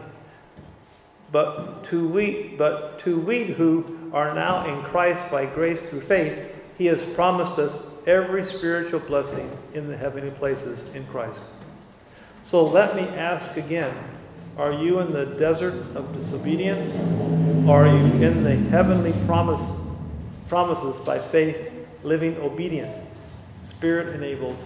But 1.30 1.84
to 1.84 2.08
we 2.08 2.54
but 2.56 2.99
to 3.00 3.18
we 3.20 3.44
who 3.44 4.00
are 4.12 4.35
now 4.35 4.67
in 4.67 4.83
Christ 4.85 5.31
by 5.31 5.47
grace 5.47 5.83
through 5.88 6.02
faith, 6.02 6.38
he 6.79 6.87
has 6.87 7.02
promised 7.14 7.59
us 7.59 7.87
every 8.07 8.45
spiritual 8.45 9.00
blessing 9.00 9.50
in 9.75 9.88
the 9.88 9.97
heavenly 9.97 10.31
places 10.31 10.93
in 10.95 11.07
Christ. 11.07 11.40
So 12.45 12.64
let 12.64 12.97
me 12.97 13.02
ask 13.02 13.57
again 13.57 13.95
are 14.57 14.73
you 14.73 14.99
in 14.99 15.12
the 15.12 15.25
desert 15.25 15.75
of 15.97 16.12
disobedience? 16.12 16.87
Or 17.67 17.87
are 17.87 17.97
you 17.97 18.26
in 18.26 18.43
the 18.43 18.57
heavenly 18.69 19.12
promise, 19.26 19.62
promises 20.49 20.99
by 21.05 21.19
faith, 21.19 21.57
living 22.02 22.37
obedient, 22.38 22.95
spirit 23.62 24.14
enabled, 24.14 24.57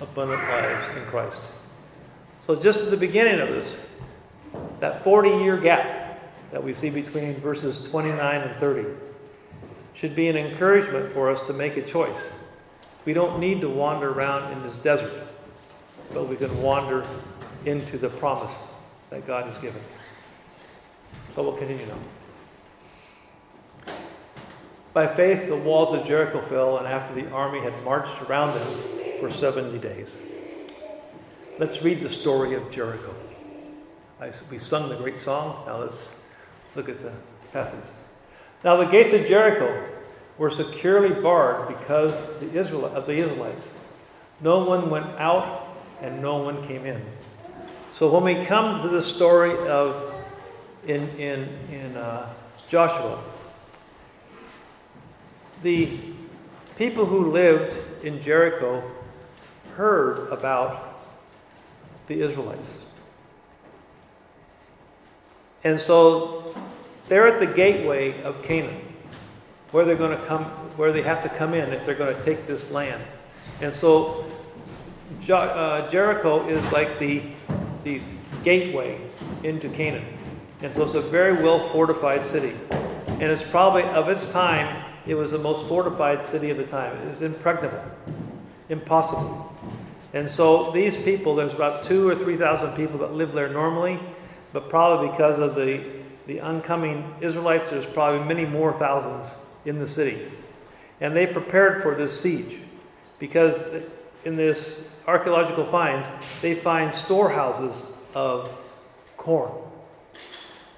abundant 0.00 0.42
lives 0.42 0.96
in 0.98 1.04
Christ? 1.04 1.40
So, 2.40 2.56
just 2.56 2.80
at 2.80 2.90
the 2.90 2.96
beginning 2.96 3.40
of 3.40 3.48
this, 3.48 3.78
that 4.80 5.04
40 5.04 5.30
year 5.30 5.56
gap, 5.56 6.07
that 6.52 6.62
we 6.62 6.74
see 6.74 6.90
between 6.90 7.34
verses 7.36 7.86
29 7.88 8.40
and 8.40 8.60
30 8.60 8.86
should 9.94 10.14
be 10.14 10.28
an 10.28 10.36
encouragement 10.36 11.12
for 11.12 11.30
us 11.30 11.46
to 11.46 11.52
make 11.52 11.76
a 11.76 11.82
choice. 11.82 12.20
We 13.04 13.12
don't 13.12 13.40
need 13.40 13.60
to 13.62 13.68
wander 13.68 14.10
around 14.12 14.52
in 14.52 14.62
this 14.62 14.76
desert, 14.78 15.12
but 16.12 16.28
we 16.28 16.36
can 16.36 16.62
wander 16.62 17.06
into 17.64 17.98
the 17.98 18.08
promise 18.08 18.56
that 19.10 19.26
God 19.26 19.46
has 19.46 19.58
given. 19.58 19.82
So 21.34 21.42
we'll 21.42 21.56
continue 21.56 21.86
now. 21.86 21.98
By 24.92 25.06
faith, 25.06 25.48
the 25.48 25.56
walls 25.56 25.94
of 25.94 26.06
Jericho 26.06 26.40
fell, 26.48 26.78
and 26.78 26.86
after 26.86 27.14
the 27.14 27.30
army 27.30 27.60
had 27.60 27.84
marched 27.84 28.22
around 28.22 28.54
them 28.54 28.68
for 29.20 29.30
70 29.30 29.78
days. 29.78 30.08
Let's 31.58 31.82
read 31.82 32.00
the 32.00 32.08
story 32.08 32.54
of 32.54 32.70
Jericho. 32.70 33.14
We 34.50 34.58
sung 34.58 34.88
the 34.88 34.96
great 34.96 35.18
song. 35.18 35.64
Now 35.66 35.78
let's 35.80 36.12
Look 36.74 36.88
at 36.88 37.02
the 37.02 37.12
passage. 37.52 37.84
Now 38.64 38.76
the 38.76 38.86
gates 38.86 39.14
of 39.14 39.26
Jericho 39.26 39.88
were 40.36 40.50
securely 40.50 41.20
barred 41.20 41.68
because 41.68 42.12
the 42.40 42.58
Israel, 42.58 42.86
of 42.86 43.06
the 43.06 43.14
Israelites. 43.14 43.66
No 44.40 44.64
one 44.64 44.90
went 44.90 45.06
out 45.18 45.68
and 46.00 46.22
no 46.22 46.38
one 46.38 46.66
came 46.66 46.86
in. 46.86 47.02
So 47.92 48.08
when 48.10 48.22
we 48.22 48.44
come 48.46 48.82
to 48.82 48.88
the 48.88 49.02
story 49.02 49.56
of 49.68 50.14
in 50.86 51.08
in 51.18 51.48
in 51.72 51.96
uh, 51.96 52.32
Joshua, 52.68 53.22
the 55.62 55.98
people 56.76 57.04
who 57.04 57.32
lived 57.32 57.76
in 58.04 58.22
Jericho 58.22 58.82
heard 59.74 60.28
about 60.30 61.00
the 62.06 62.22
Israelites. 62.22 62.84
And 65.64 65.80
so 65.80 66.54
they're 67.08 67.26
at 67.26 67.40
the 67.40 67.46
gateway 67.46 68.22
of 68.22 68.42
Canaan, 68.42 68.80
where 69.72 69.84
they're 69.84 69.96
going 69.96 70.16
to 70.16 70.24
come, 70.26 70.44
where 70.76 70.92
they 70.92 71.02
have 71.02 71.22
to 71.22 71.28
come 71.28 71.54
in 71.54 71.72
if 71.72 71.84
they're 71.84 71.94
going 71.94 72.14
to 72.14 72.24
take 72.24 72.46
this 72.46 72.70
land. 72.70 73.02
And 73.60 73.72
so 73.72 74.24
uh, 75.28 75.90
Jericho 75.90 76.48
is 76.48 76.64
like 76.72 76.98
the, 76.98 77.22
the 77.84 78.00
gateway 78.44 79.00
into 79.42 79.68
Canaan. 79.68 80.04
And 80.62 80.72
so 80.72 80.84
it's 80.84 80.94
a 80.94 81.02
very 81.02 81.42
well 81.42 81.68
fortified 81.70 82.26
city. 82.26 82.54
And 82.70 83.22
it's 83.22 83.42
probably, 83.42 83.82
of 83.82 84.08
its 84.08 84.30
time, 84.30 84.84
it 85.06 85.14
was 85.14 85.30
the 85.30 85.38
most 85.38 85.66
fortified 85.68 86.22
city 86.22 86.50
of 86.50 86.56
the 86.56 86.66
time. 86.66 86.96
It 86.98 87.08
is 87.08 87.22
impregnable, 87.22 87.82
impossible. 88.68 89.56
And 90.12 90.30
so 90.30 90.70
these 90.70 90.96
people, 90.96 91.34
there's 91.34 91.54
about 91.54 91.84
two 91.86 92.08
or 92.08 92.14
three 92.14 92.36
thousand 92.36 92.76
people 92.76 92.98
that 93.00 93.12
live 93.12 93.32
there 93.32 93.48
normally. 93.48 93.98
But 94.52 94.68
probably 94.68 95.08
because 95.10 95.38
of 95.38 95.54
the, 95.54 95.84
the 96.26 96.40
oncoming 96.40 97.14
Israelites, 97.20 97.70
there's 97.70 97.86
probably 97.86 98.26
many 98.26 98.46
more 98.46 98.78
thousands 98.78 99.32
in 99.64 99.78
the 99.78 99.88
city. 99.88 100.30
And 101.00 101.14
they 101.14 101.26
prepared 101.26 101.82
for 101.82 101.94
this 101.94 102.20
siege 102.20 102.60
because 103.18 103.56
in 104.24 104.36
this 104.36 104.84
archaeological 105.06 105.70
finds, 105.70 106.06
they 106.42 106.54
find 106.54 106.94
storehouses 106.94 107.74
of 108.14 108.50
corn. 109.16 109.52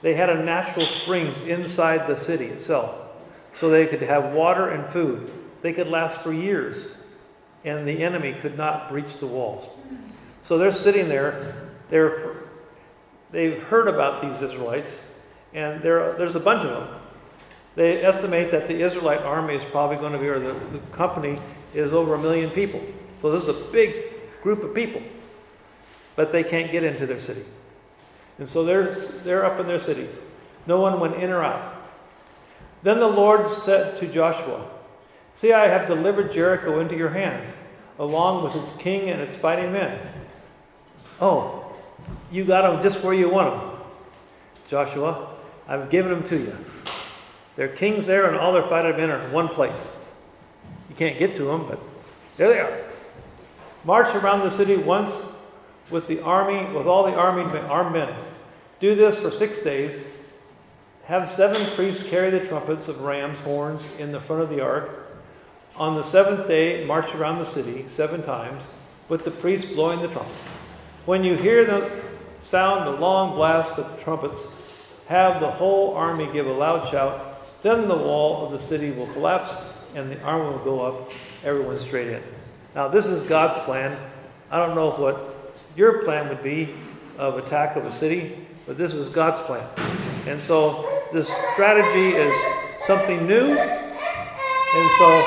They 0.03 0.15
had 0.15 0.31
a 0.31 0.43
natural 0.43 0.87
springs 0.87 1.41
inside 1.43 2.07
the 2.07 2.19
city 2.19 2.47
itself, 2.47 2.95
so 3.55 3.69
they 3.69 3.87
could 3.87 4.03
have 4.03 4.33
water 4.33 4.71
and 4.71 4.91
food. 4.93 5.33
They 5.62 5.73
could 5.73 5.89
last 5.89 6.21
for 6.21 6.33
years, 6.33 6.95
and 7.65 7.87
the 7.87 8.03
enemy 8.03 8.35
could 8.41 8.57
not 8.57 8.89
breach 8.89 9.19
the 9.19 9.27
walls. 9.27 9.69
So 10.45 10.57
they're 10.57 10.73
sitting 10.73 11.09
there. 11.09 11.55
They're, 11.91 12.39
they've 13.32 13.62
heard 13.62 13.88
about 13.88 14.22
these 14.22 14.42
Israelites, 14.42 14.90
and 15.52 15.82
there, 15.82 16.14
there's 16.14 16.37
a 16.37 16.40
bunch 16.40 16.64
of 16.64 16.70
them. 16.70 17.00
They 17.76 18.02
estimate 18.04 18.50
that 18.50 18.68
the 18.68 18.82
Israelite 18.82 19.20
army 19.20 19.54
is 19.54 19.64
probably 19.70 19.96
going 19.96 20.12
to 20.12 20.18
be, 20.18 20.26
or 20.26 20.38
the, 20.38 20.52
the 20.52 20.78
company 20.92 21.40
is 21.75 21.92
over 21.92 22.14
a 22.14 22.18
million 22.18 22.50
people. 22.50 22.82
So 23.20 23.30
this 23.30 23.44
is 23.44 23.49
a 23.49 23.72
big 23.72 24.42
group 24.42 24.62
of 24.62 24.75
people, 24.75 25.02
but 26.16 26.32
they 26.32 26.42
can't 26.42 26.70
get 26.72 26.82
into 26.82 27.06
their 27.06 27.20
city. 27.20 27.44
And 28.38 28.49
so 28.49 28.64
they're, 28.64 28.94
they're 29.25 29.44
up 29.44 29.60
in 29.60 29.66
their 29.66 29.80
city. 29.80 30.08
No 30.66 30.80
one 30.80 30.99
went 30.99 31.14
in 31.14 31.30
or 31.30 31.42
out. 31.42 31.76
Then 32.82 32.99
the 32.99 33.06
Lord 33.06 33.56
said 33.58 33.99
to 34.00 34.06
Joshua, 34.06 34.68
See, 35.37 35.52
I 35.52 35.68
have 35.68 35.87
delivered 35.87 36.32
Jericho 36.32 36.80
into 36.80 36.96
your 36.96 37.10
hands, 37.10 37.46
along 37.99 38.44
with 38.44 38.56
its 38.56 38.76
king 38.76 39.08
and 39.10 39.20
its 39.20 39.37
fighting 39.37 39.72
men. 39.72 40.06
Oh, 41.20 41.60
you 42.30 42.44
got 42.44 42.62
them 42.62 42.82
just 42.82 43.02
where 43.04 43.14
you 43.14 43.28
want 43.28 43.54
them. 43.54 43.80
Joshua, 44.68 45.37
I've 45.66 45.90
given 45.90 46.12
them 46.12 46.28
to 46.28 46.37
you. 46.37 46.56
Their 47.56 47.68
kings 47.68 48.06
there 48.06 48.26
and 48.26 48.37
all 48.37 48.52
their 48.52 48.66
fighting 48.68 48.96
men 48.96 49.10
are 49.10 49.20
in 49.20 49.32
one 49.32 49.49
place. 49.49 49.96
You 50.88 50.94
can't 50.94 51.18
get 51.18 51.37
to 51.37 51.44
them, 51.44 51.66
but 51.68 51.80
there 52.37 52.49
they 52.49 52.60
are. 52.60 52.80
March 53.84 54.14
around 54.14 54.40
the 54.40 54.56
city 54.56 54.76
once 54.76 55.10
with 55.90 56.06
the 56.06 56.20
army, 56.20 56.72
with 56.76 56.87
all 56.87 57.04
the 57.04 57.16
army 57.16 57.42
armed 57.58 57.92
men. 57.92 58.14
Do 58.78 58.94
this 58.94 59.18
for 59.18 59.30
six 59.30 59.62
days. 59.62 60.00
Have 61.04 61.30
seven 61.32 61.75
priests 61.75 62.08
carry 62.08 62.30
the 62.30 62.46
trumpets 62.46 62.88
of 62.88 63.00
ram's 63.00 63.38
horns 63.38 63.82
in 63.99 64.12
the 64.12 64.20
front 64.20 64.42
of 64.42 64.49
the 64.49 64.60
ark. 64.60 64.90
On 65.76 65.96
the 65.96 66.04
seventh 66.04 66.46
day, 66.46 66.84
march 66.84 67.12
around 67.14 67.38
the 67.38 67.50
city 67.52 67.87
seven 67.94 68.22
times, 68.22 68.62
with 69.08 69.25
the 69.25 69.30
priests 69.30 69.72
blowing 69.72 70.00
the 70.00 70.08
trumpets. 70.08 70.37
When 71.06 71.25
you 71.25 71.37
hear 71.37 71.64
the 71.64 72.10
sound, 72.40 72.87
the 72.87 73.00
long 73.00 73.37
blast 73.37 73.78
of 73.78 73.90
the 73.90 74.02
trumpets, 74.02 74.38
have 75.06 75.40
the 75.40 75.50
whole 75.50 75.94
army 75.94 76.28
give 76.32 76.47
a 76.47 76.52
loud 76.52 76.90
shout. 76.90 77.47
Then 77.62 77.88
the 77.88 77.97
wall 77.97 78.47
of 78.47 78.52
the 78.52 78.66
city 78.66 78.90
will 78.90 79.12
collapse, 79.12 79.52
and 79.94 80.11
the 80.11 80.20
army 80.23 80.50
will 80.50 80.64
go 80.64 80.80
up, 80.80 81.11
everyone 81.44 81.78
straight 81.78 82.09
in. 82.09 82.23
Now, 82.75 82.88
this 82.88 83.06
is 83.06 83.23
God's 83.25 83.62
plan. 83.64 83.99
I 84.50 84.64
don't 84.64 84.75
know 84.75 84.90
what 84.92 85.54
your 85.76 86.02
plan 86.04 86.28
would 86.28 86.42
be 86.42 86.75
of 87.18 87.38
attack 87.38 87.76
of 87.76 87.85
a 87.85 87.92
city, 87.92 88.47
but 88.66 88.78
this 88.78 88.92
was 88.92 89.09
God's 89.09 89.44
plan. 89.47 89.66
And 90.26 90.40
so 90.40 91.02
this 91.12 91.28
strategy 91.52 92.16
is 92.16 92.32
something 92.87 93.26
new. 93.26 93.50
And 93.50 94.90
so 94.99 95.26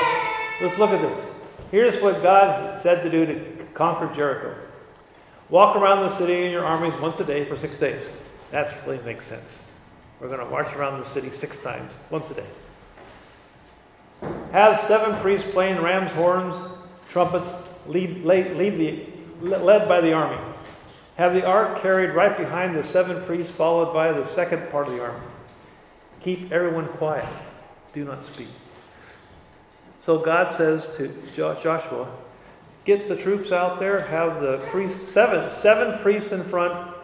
let's 0.62 0.78
look 0.78 0.90
at 0.90 1.00
this. 1.00 1.24
Here's 1.70 2.02
what 2.02 2.22
God 2.22 2.80
said 2.80 3.02
to 3.02 3.10
do 3.10 3.26
to 3.26 3.66
conquer 3.74 4.12
Jericho. 4.14 4.56
Walk 5.54 5.76
around 5.76 6.08
the 6.08 6.18
city 6.18 6.46
in 6.46 6.50
your 6.50 6.64
armies 6.64 7.00
once 7.00 7.20
a 7.20 7.24
day 7.24 7.44
for 7.44 7.56
six 7.56 7.76
days. 7.76 8.04
That 8.50 8.74
really 8.84 9.00
makes 9.04 9.24
sense. 9.24 9.62
We're 10.18 10.26
going 10.26 10.40
to 10.40 10.46
march 10.46 10.74
around 10.74 10.98
the 10.98 11.04
city 11.04 11.30
six 11.30 11.58
times, 11.58 11.94
once 12.10 12.28
a 12.32 12.34
day. 12.34 12.46
Have 14.50 14.80
seven 14.80 15.20
priests 15.20 15.48
playing 15.52 15.80
ram's 15.80 16.10
horns, 16.10 16.56
trumpets, 17.08 17.48
lead, 17.86 18.24
lead, 18.24 18.56
lead 18.56 19.12
the, 19.40 19.56
led 19.58 19.88
by 19.88 20.00
the 20.00 20.12
army. 20.12 20.42
Have 21.18 21.34
the 21.34 21.46
ark 21.46 21.80
carried 21.80 22.10
right 22.10 22.36
behind 22.36 22.74
the 22.74 22.82
seven 22.82 23.24
priests, 23.24 23.54
followed 23.54 23.94
by 23.94 24.10
the 24.10 24.24
second 24.24 24.72
part 24.72 24.88
of 24.88 24.94
the 24.94 25.02
army. 25.04 25.24
Keep 26.20 26.50
everyone 26.50 26.88
quiet. 26.88 27.32
Do 27.92 28.04
not 28.04 28.24
speak. 28.24 28.48
So 30.00 30.18
God 30.18 30.52
says 30.52 30.96
to 30.96 31.14
Joshua, 31.36 32.12
get 32.84 33.08
the 33.08 33.16
troops 33.16 33.52
out 33.52 33.80
there, 33.80 34.00
have 34.00 34.40
the 34.40 34.58
priests, 34.70 35.12
seven, 35.12 35.50
seven 35.52 36.00
priests 36.02 36.32
in 36.32 36.44
front, 36.44 36.94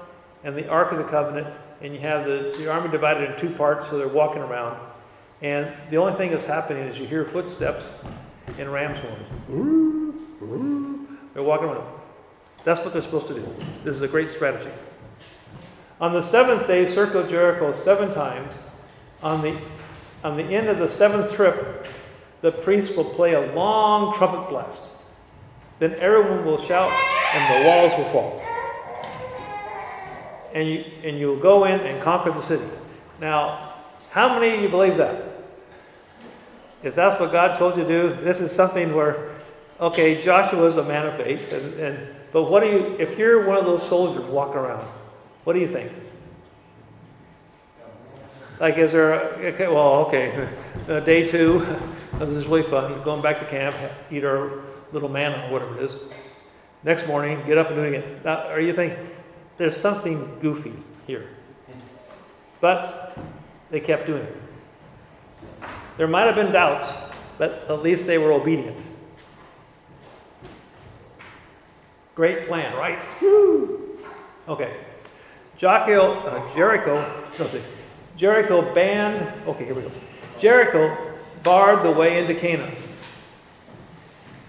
and 0.45 0.57
the 0.57 0.69
Ark 0.69 0.93
of 0.93 0.99
the 0.99 1.05
Covenant, 1.05 1.47
and 1.81 1.95
you 1.95 2.01
have 2.01 2.27
the, 2.27 2.55
the 2.59 2.71
army 2.71 2.91
divided 2.91 3.31
in 3.31 3.41
two 3.41 3.51
parts, 3.55 3.89
so 3.89 3.99
they're 3.99 4.09
walking 4.09 4.43
around. 4.43 4.79
And 5.43 5.73
the 5.91 5.97
only 5.97 6.17
thing 6.17 6.31
that's 6.31 6.45
happening 6.45 6.83
is 6.85 6.99
you 6.99 7.07
hear 7.07 7.25
footsteps 7.25 7.87
and 8.59 8.71
ram's 8.71 8.99
horns. 8.99 9.29
They're 11.33 11.43
walking 11.43 11.69
around. 11.69 12.01
That's 12.65 12.81
what 12.81 12.93
they're 12.93 13.03
supposed 13.03 13.29
to 13.29 13.35
do. 13.35 13.57
This 13.85 13.95
is 13.95 14.03
a 14.03 14.09
great 14.09 14.29
strategy. 14.29 14.71
On 16.01 16.13
the 16.13 16.23
seventh 16.23 16.67
day, 16.67 16.93
circle 16.93 17.27
Jericho 17.27 17.73
seven 17.73 18.13
times. 18.15 18.53
On 19.23 19.43
the, 19.43 19.59
on 20.25 20.37
the 20.37 20.45
end 20.45 20.69
of 20.69 20.79
the 20.79 20.89
seventh 20.89 21.35
trip, 21.35 21.87
the 22.43 22.53
priest 22.53 22.97
will 22.97 23.05
play 23.05 23.35
a 23.35 23.53
long 23.53 24.15
trumpet 24.17 24.49
blast. 24.51 24.81
Then 25.81 25.95
everyone 25.95 26.45
will 26.45 26.63
shout, 26.67 26.93
and 27.35 27.65
the 27.65 27.69
walls 27.69 27.93
will 27.97 28.13
fall. 28.13 28.43
And 30.55 30.69
you, 30.69 30.85
and 31.03 31.19
you 31.19 31.29
will 31.29 31.41
go 31.41 31.65
in 31.65 31.81
and 31.81 32.01
conquer 32.03 32.31
the 32.31 32.43
city. 32.43 32.69
Now, 33.19 33.77
how 34.11 34.39
many 34.39 34.55
of 34.55 34.61
you 34.61 34.69
believe 34.69 34.99
that? 34.99 35.25
If 36.83 36.95
that's 36.95 37.19
what 37.19 37.33
God 37.33 37.59
told 37.59 37.79
you 37.79 37.85
to 37.85 37.89
do, 37.89 38.25
this 38.25 38.41
is 38.41 38.53
something 38.53 38.95
where, 38.95 39.31
okay, 39.81 40.23
Joshua 40.23 40.67
is 40.67 40.77
a 40.77 40.85
man 40.85 41.07
of 41.07 41.17
faith, 41.17 41.51
and, 41.51 41.75
and 41.81 42.09
but 42.31 42.45
what 42.45 42.63
do 42.63 42.69
you, 42.69 42.97
if 42.99 43.19
you're 43.19 43.47
one 43.47 43.57
of 43.57 43.65
those 43.65 43.87
soldiers 43.87 44.25
walking 44.27 44.57
around, 44.57 44.87
what 45.45 45.55
do 45.55 45.61
you 45.61 45.69
think? 45.69 45.91
Like, 48.61 48.77
is 48.77 48.93
there, 48.93 49.15
a, 49.15 49.19
okay, 49.55 49.69
well, 49.69 50.05
okay, 50.07 50.47
uh, 50.91 51.01
day 51.01 51.31
two, 51.31 51.67
this 52.19 52.29
is 52.29 52.47
really 52.47 52.69
fun. 52.69 53.03
Going 53.03 53.23
back 53.23 53.41
to 53.41 53.47
camp, 53.47 53.75
eat 54.11 54.25
our 54.25 54.70
little 54.93 55.09
manna, 55.09 55.47
or 55.47 55.53
whatever 55.53 55.79
it 55.79 55.85
is. 55.85 55.93
Next 56.83 57.07
morning, 57.07 57.43
get 57.47 57.59
up 57.59 57.69
and 57.69 57.77
do 57.77 57.83
it. 57.83 58.25
Now, 58.25 58.49
are 58.49 58.61
you 58.61 58.75
thinking, 58.75 59.11
there's 59.59 59.77
something 59.77 60.39
goofy 60.41 60.73
here? 61.07 61.29
But 62.61 63.17
they 63.71 63.81
kept 63.81 64.07
doing 64.07 64.23
it. 64.23 64.37
There 65.97 66.09
might 66.09 66.27
have 66.27 66.35
been 66.35 66.53
doubts, 66.53 66.87
but 67.39 67.67
at 67.69 67.83
least 67.83 68.07
they 68.07 68.19
were 68.19 68.33
obedient. 68.33 68.77
Great 72.15 72.47
plan, 72.47 72.77
right? 72.77 73.03
Woo! 73.21 73.99
Okay. 74.49 74.77
Jericho, 75.57 76.21
uh, 76.21 76.55
Jericho, 76.55 76.95
no, 77.39 77.49
see, 77.49 77.63
Jericho 78.17 78.75
banned, 78.75 79.31
okay, 79.47 79.67
here 79.67 79.75
we 79.75 79.83
go. 79.83 79.91
Jericho 80.39 80.97
barred 81.43 81.85
the 81.85 81.91
way 81.91 82.19
into 82.19 82.35
Canaan. 82.35 82.75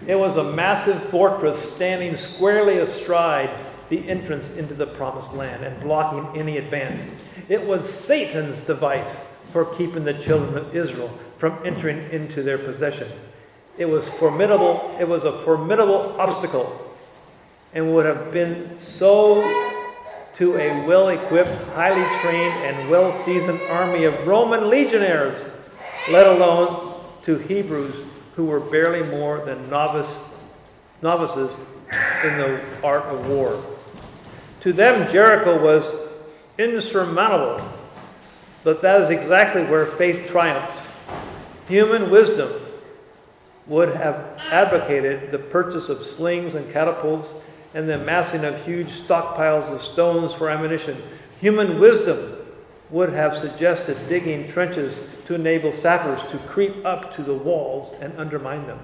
It 0.06 0.16
was 0.16 0.36
a 0.36 0.44
massive 0.44 1.02
fortress 1.10 1.74
standing 1.74 2.16
squarely 2.16 2.78
astride 2.78 3.50
the 3.88 4.08
entrance 4.08 4.56
into 4.56 4.74
the 4.74 4.86
promised 4.86 5.32
land 5.34 5.64
and 5.64 5.80
blocking 5.80 6.38
any 6.38 6.58
advance. 6.58 7.02
It 7.48 7.64
was 7.64 7.88
Satan's 7.88 8.60
device 8.62 9.14
for 9.52 9.66
keeping 9.76 10.04
the 10.04 10.14
children 10.14 10.56
of 10.56 10.74
Israel 10.74 11.16
from 11.38 11.58
entering 11.64 12.10
into 12.10 12.42
their 12.42 12.58
possession. 12.58 13.08
It 13.78 13.86
was 13.86 14.08
formidable, 14.08 14.96
it 14.98 15.06
was 15.06 15.24
a 15.24 15.38
formidable 15.44 16.16
obstacle 16.20 16.94
and 17.74 17.94
would 17.94 18.06
have 18.06 18.32
been 18.32 18.78
so 18.78 19.42
to 20.34 20.56
a 20.56 20.86
well 20.86 21.10
equipped, 21.10 21.56
highly 21.74 22.04
trained, 22.20 22.54
and 22.64 22.90
well 22.90 23.12
seasoned 23.24 23.60
army 23.62 24.04
of 24.04 24.26
Roman 24.26 24.68
legionaries, 24.70 25.40
let 26.10 26.26
alone 26.26 26.94
to 27.22 27.36
Hebrews 27.38 28.11
who 28.34 28.46
were 28.46 28.60
barely 28.60 29.02
more 29.10 29.44
than 29.44 29.68
novice, 29.68 30.16
novices 31.02 31.54
in 32.24 32.38
the 32.38 32.60
art 32.82 33.04
of 33.04 33.28
war. 33.28 33.62
To 34.60 34.72
them, 34.72 35.10
Jericho 35.12 35.62
was 35.62 35.90
insurmountable, 36.58 37.66
but 38.64 38.80
that 38.82 39.00
is 39.00 39.10
exactly 39.10 39.64
where 39.64 39.86
faith 39.86 40.28
triumphs. 40.30 40.76
Human 41.68 42.10
wisdom 42.10 42.60
would 43.66 43.94
have 43.94 44.40
advocated 44.50 45.30
the 45.30 45.38
purchase 45.38 45.88
of 45.88 46.04
slings 46.04 46.54
and 46.54 46.72
catapults 46.72 47.34
and 47.74 47.88
the 47.88 47.94
amassing 47.94 48.44
of 48.44 48.64
huge 48.64 48.88
stockpiles 48.88 49.72
of 49.72 49.82
stones 49.82 50.34
for 50.34 50.50
ammunition. 50.50 51.00
Human 51.40 51.80
wisdom 51.80 52.36
would 52.90 53.12
have 53.12 53.36
suggested 53.36 53.96
digging 54.08 54.50
trenches 54.50 54.94
to 55.26 55.34
enable 55.34 55.72
sappers 55.72 56.20
to 56.30 56.38
creep 56.48 56.84
up 56.84 57.14
to 57.16 57.22
the 57.22 57.34
walls 57.34 57.94
and 58.00 58.18
undermine 58.18 58.66
them. 58.66 58.80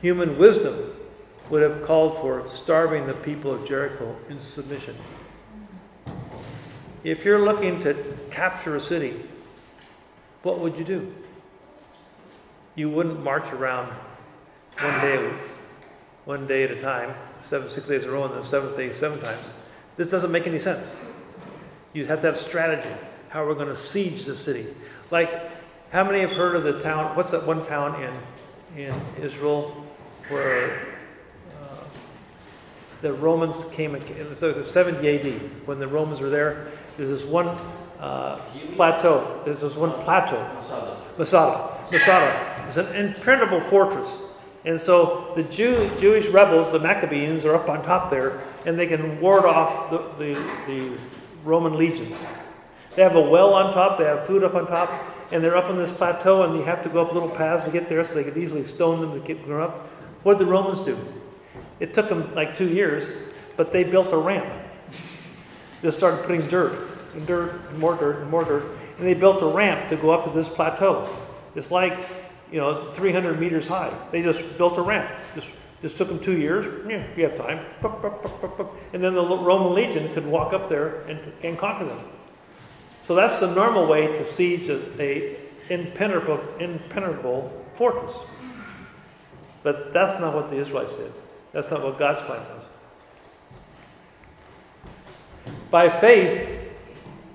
Human 0.00 0.38
wisdom 0.38 0.92
would 1.50 1.62
have 1.62 1.82
called 1.82 2.16
for 2.20 2.48
starving 2.48 3.06
the 3.06 3.14
people 3.14 3.52
of 3.52 3.66
Jericho 3.66 4.16
in 4.28 4.40
submission. 4.40 4.96
If 7.04 7.24
you're 7.24 7.40
looking 7.40 7.82
to 7.82 7.94
capture 8.30 8.76
a 8.76 8.80
city, 8.80 9.20
what 10.42 10.60
would 10.60 10.76
you 10.76 10.84
do? 10.84 11.14
You 12.74 12.90
wouldn't 12.90 13.22
march 13.22 13.52
around 13.52 13.92
one 14.80 15.00
day, 15.00 15.32
one 16.24 16.46
day 16.46 16.64
at 16.64 16.70
a 16.70 16.80
time 16.80 17.14
seven, 17.42 17.68
six 17.68 17.88
days 17.88 18.04
in 18.04 18.08
a 18.08 18.12
row, 18.12 18.24
and 18.24 18.32
then 18.32 18.40
the 18.40 18.46
seventh 18.46 18.76
day 18.76 18.92
seven 18.92 19.20
times. 19.20 19.44
This 19.96 20.08
doesn't 20.08 20.30
make 20.30 20.46
any 20.46 20.58
sense. 20.58 20.86
You 21.92 22.06
have 22.06 22.20
to 22.22 22.28
have 22.28 22.38
strategy. 22.38 22.88
how 23.28 23.46
we're 23.46 23.54
going 23.54 23.68
to 23.68 23.76
siege 23.76 24.26
the 24.26 24.36
city. 24.36 24.66
Like, 25.10 25.30
how 25.92 26.02
many 26.02 26.20
have 26.20 26.32
heard 26.32 26.56
of 26.56 26.64
the 26.64 26.80
town? 26.80 27.14
What's 27.14 27.32
that 27.32 27.46
one 27.46 27.66
town 27.66 28.02
in, 28.02 28.82
in 28.84 28.94
Israel 29.22 29.86
where 30.28 30.86
uh, 31.60 31.84
the 33.02 33.12
Romans 33.12 33.66
came? 33.72 33.94
It 33.94 34.26
was 34.26 34.40
like 34.40 34.64
70 34.64 35.06
AD 35.06 35.66
when 35.66 35.78
the 35.78 35.86
Romans 35.86 36.20
were 36.20 36.30
there. 36.30 36.72
There's 36.96 37.10
this 37.10 37.28
one 37.28 37.48
uh, 38.00 38.40
plateau. 38.74 39.42
There's 39.44 39.60
this 39.60 39.74
one 39.74 39.92
plateau. 40.04 40.42
Masada. 40.54 40.96
Masada. 41.18 41.78
Masada. 41.92 42.64
It's 42.68 42.78
an 42.78 42.96
impenetrable 42.96 43.60
fortress. 43.68 44.08
And 44.64 44.80
so 44.80 45.32
the 45.36 45.42
Jew, 45.42 45.90
Jewish 46.00 46.26
rebels, 46.28 46.72
the 46.72 46.78
Maccabees, 46.78 47.44
are 47.44 47.54
up 47.54 47.68
on 47.68 47.84
top 47.84 48.10
there, 48.10 48.40
and 48.64 48.78
they 48.78 48.86
can 48.86 49.20
ward 49.20 49.44
off 49.44 49.90
the, 49.90 49.98
the, 50.18 50.40
the 50.66 50.98
Roman 51.44 51.74
legions. 51.74 52.18
They 52.96 53.02
have 53.02 53.16
a 53.16 53.20
well 53.20 53.52
on 53.52 53.74
top, 53.74 53.98
they 53.98 54.04
have 54.04 54.26
food 54.26 54.42
up 54.44 54.54
on 54.54 54.66
top, 54.66 55.11
and 55.32 55.42
they're 55.42 55.56
up 55.56 55.70
on 55.70 55.76
this 55.76 55.90
plateau, 55.90 56.42
and 56.42 56.56
you 56.56 56.62
have 56.64 56.82
to 56.82 56.88
go 56.88 57.00
up 57.00 57.12
little 57.12 57.30
paths 57.30 57.64
to 57.64 57.70
get 57.70 57.88
there 57.88 58.04
so 58.04 58.14
they 58.14 58.24
could 58.24 58.36
easily 58.36 58.64
stone 58.64 59.00
them 59.00 59.12
to 59.12 59.26
get 59.26 59.46
them 59.46 59.60
up. 59.60 59.88
What 60.22 60.38
did 60.38 60.46
the 60.46 60.50
Romans 60.50 60.84
do? 60.84 60.98
It 61.80 61.94
took 61.94 62.08
them 62.08 62.32
like 62.34 62.56
two 62.56 62.68
years, 62.68 63.32
but 63.56 63.72
they 63.72 63.84
built 63.84 64.12
a 64.12 64.16
ramp. 64.16 64.52
They 65.80 65.90
started 65.90 66.24
putting 66.24 66.46
dirt 66.48 66.90
and 67.14 67.26
dirt 67.26 67.60
and 67.70 67.78
more 67.78 67.96
dirt 67.96 68.20
and 68.20 68.30
more 68.30 68.44
dirt, 68.44 68.64
and 68.98 69.06
they 69.06 69.14
built 69.14 69.42
a 69.42 69.46
ramp 69.46 69.88
to 69.88 69.96
go 69.96 70.10
up 70.10 70.24
to 70.24 70.30
this 70.30 70.48
plateau. 70.48 71.08
It's 71.54 71.70
like, 71.70 71.98
you 72.50 72.58
know, 72.58 72.92
300 72.92 73.40
meters 73.40 73.66
high. 73.66 73.92
They 74.12 74.22
just 74.22 74.56
built 74.58 74.78
a 74.78 74.82
ramp. 74.82 75.10
Just, 75.34 75.48
just 75.80 75.96
took 75.96 76.08
them 76.08 76.20
two 76.20 76.38
years. 76.38 76.86
Yeah, 76.88 77.06
you 77.16 77.24
have 77.24 77.36
time. 77.36 77.64
And 78.92 79.02
then 79.02 79.14
the 79.14 79.24
Roman 79.24 79.74
legion 79.74 80.12
could 80.14 80.26
walk 80.26 80.52
up 80.52 80.68
there 80.68 81.02
and, 81.02 81.20
and 81.42 81.58
conquer 81.58 81.86
them. 81.86 82.00
So 83.02 83.14
that's 83.14 83.40
the 83.40 83.52
normal 83.54 83.86
way 83.86 84.06
to 84.06 84.24
siege 84.24 84.68
a, 84.68 85.36
impenetrable, 85.68 86.40
impenetrable 86.60 87.52
fortress. 87.76 88.14
But 89.62 89.92
that's 89.92 90.20
not 90.20 90.34
what 90.34 90.50
the 90.50 90.56
Israelites 90.56 90.96
did. 90.96 91.12
That's 91.52 91.70
not 91.70 91.82
what 91.82 91.98
God's 91.98 92.20
plan 92.22 92.40
was. 92.40 92.64
By 95.70 96.00
faith, 96.00 96.48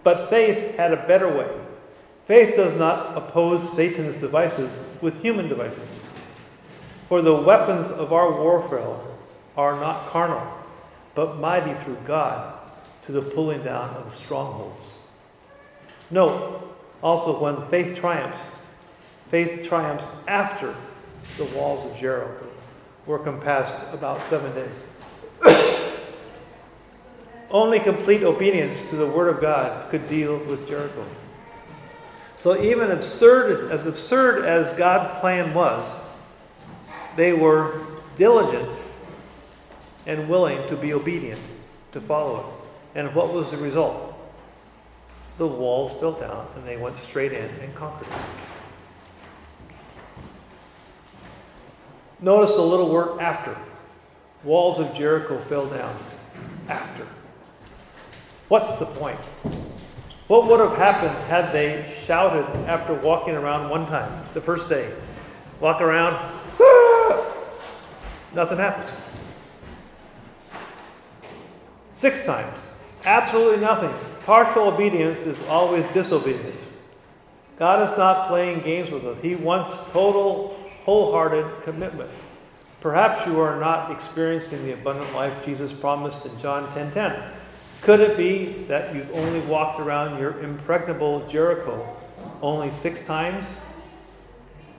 but 0.03 0.30
faith 0.30 0.75
had 0.75 0.93
a 0.93 1.08
better 1.08 1.27
way. 1.27 1.49
Faith 2.27 2.56
does 2.56 2.77
not 2.77 3.17
oppose 3.17 3.75
Satan's 3.75 4.17
devices 4.17 4.71
with 5.01 5.21
human 5.21 5.47
devices. 5.47 5.89
For 7.08 7.21
the 7.21 7.34
weapons 7.34 7.89
of 7.89 8.12
our 8.12 8.32
warfare 8.32 8.97
are 9.56 9.80
not 9.80 10.10
carnal, 10.10 10.45
but 11.15 11.38
mighty 11.38 11.73
through 11.84 11.97
God 12.06 12.60
to 13.06 13.12
the 13.13 13.21
pulling 13.21 13.63
down 13.63 13.89
of 13.95 14.13
strongholds. 14.13 14.84
Note 16.09 16.75
also 17.03 17.39
when 17.41 17.67
faith 17.69 17.97
triumphs, 17.97 18.39
faith 19.29 19.67
triumphs 19.67 20.05
after 20.27 20.75
the 21.37 21.45
walls 21.45 21.91
of 21.91 21.97
Jericho 21.99 22.47
were 23.05 23.19
compassed 23.19 23.93
about 23.93 24.21
seven 24.29 24.53
days. 24.53 25.87
Only 27.49 27.79
complete 27.79 28.23
obedience 28.23 28.77
to 28.89 28.97
the 28.97 29.07
Word 29.07 29.33
of 29.33 29.41
God 29.41 29.89
could 29.89 30.09
deal 30.09 30.37
with 30.37 30.67
Jericho. 30.67 31.05
So 32.37 32.61
even 32.61 32.91
absurd 32.91 33.71
as 33.71 33.85
absurd 33.85 34.45
as 34.45 34.77
God's 34.77 35.19
plan 35.21 35.53
was, 35.53 35.89
they 37.15 37.33
were 37.33 37.81
diligent 38.17 38.69
and 40.05 40.29
willing 40.29 40.67
to 40.69 40.75
be 40.75 40.93
obedient 40.93 41.41
to 41.93 42.01
follow 42.01 42.39
it. 42.39 42.99
And 42.99 43.15
what 43.15 43.33
was 43.33 43.51
the 43.51 43.57
result? 43.57 44.06
The 45.38 45.47
walls 45.47 46.00
fell 46.00 46.13
down 46.13 46.47
and 46.56 46.67
they 46.67 46.78
went 46.78 46.97
straight 46.97 47.32
in 47.32 47.45
and 47.45 47.76
conquered 47.76 48.08
it. 48.08 48.13
Notice 52.19 52.56
the 52.56 52.62
little 52.62 52.89
word 52.89 53.19
after. 53.19 53.56
Walls 54.43 54.80
of 54.80 54.95
Jericho 54.95 55.39
fell 55.47 55.67
down 55.67 55.95
after. 56.67 57.08
What's 58.47 58.80
the 58.80 58.86
point? 58.86 59.19
What 60.28 60.47
would 60.47 60.60
have 60.60 60.78
happened 60.78 61.15
had 61.28 61.54
they 61.54 61.93
shouted 62.06 62.45
after 62.67 62.93
walking 62.93 63.36
around 63.36 63.69
one 63.69 63.86
time, 63.86 64.26
the 64.34 64.41
first 64.41 64.67
day? 64.67 64.91
Walk 65.60 65.82
around, 65.82 66.13
ah! 66.60 67.26
nothing 68.34 68.58
happens. 68.58 68.89
Six 71.95 72.23
times, 72.26 72.56
absolutely 73.05 73.62
nothing. 73.62 73.93
Partial 74.25 74.67
obedience 74.67 75.19
is 75.19 75.38
always 75.47 75.86
disobedience. 75.93 76.62
God 77.60 77.89
is 77.89 77.97
not 77.97 78.27
playing 78.27 78.62
games 78.62 78.91
with 78.91 79.05
us, 79.05 79.17
He 79.21 79.36
wants 79.36 79.69
total, 79.91 80.57
wholehearted 80.83 81.63
commitment. 81.63 82.10
Perhaps 82.81 83.25
you 83.25 83.39
are 83.39 83.60
not 83.60 83.91
experiencing 83.91 84.63
the 84.63 84.73
abundant 84.73 85.12
life 85.13 85.33
Jesus 85.43 85.73
promised 85.73 86.25
in 86.25 86.39
John 86.39 86.67
10:10. 86.69 86.93
10, 86.93 87.12
10. 87.13 87.23
Could 87.81 87.99
it 87.99 88.17
be 88.17 88.65
that 88.67 88.93
you've 88.93 89.12
only 89.13 89.39
walked 89.41 89.79
around 89.79 90.19
your 90.19 90.39
impregnable 90.41 91.27
Jericho 91.27 91.95
only 92.41 92.71
six 92.71 93.03
times? 93.05 93.45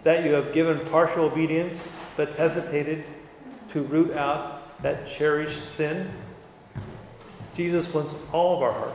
That 0.04 0.24
you 0.24 0.32
have 0.32 0.52
given 0.52 0.78
partial 0.86 1.24
obedience 1.24 1.74
but 2.16 2.30
hesitated 2.32 3.04
to 3.72 3.82
root 3.82 4.16
out 4.16 4.82
that 4.82 5.08
cherished 5.08 5.74
sin? 5.74 6.10
Jesus 7.58 7.92
wants 7.92 8.14
all 8.32 8.54
of 8.54 8.62
our 8.62 8.72
heart, 8.72 8.94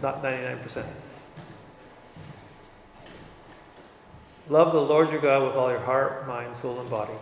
not 0.00 0.22
99%. 0.22 0.86
Love 4.48 4.72
the 4.72 4.80
Lord 4.80 5.10
your 5.10 5.20
God 5.20 5.48
with 5.48 5.56
all 5.56 5.68
your 5.68 5.80
heart, 5.80 6.28
mind, 6.28 6.56
soul, 6.56 6.78
and 6.80 6.88
body, 6.88 7.14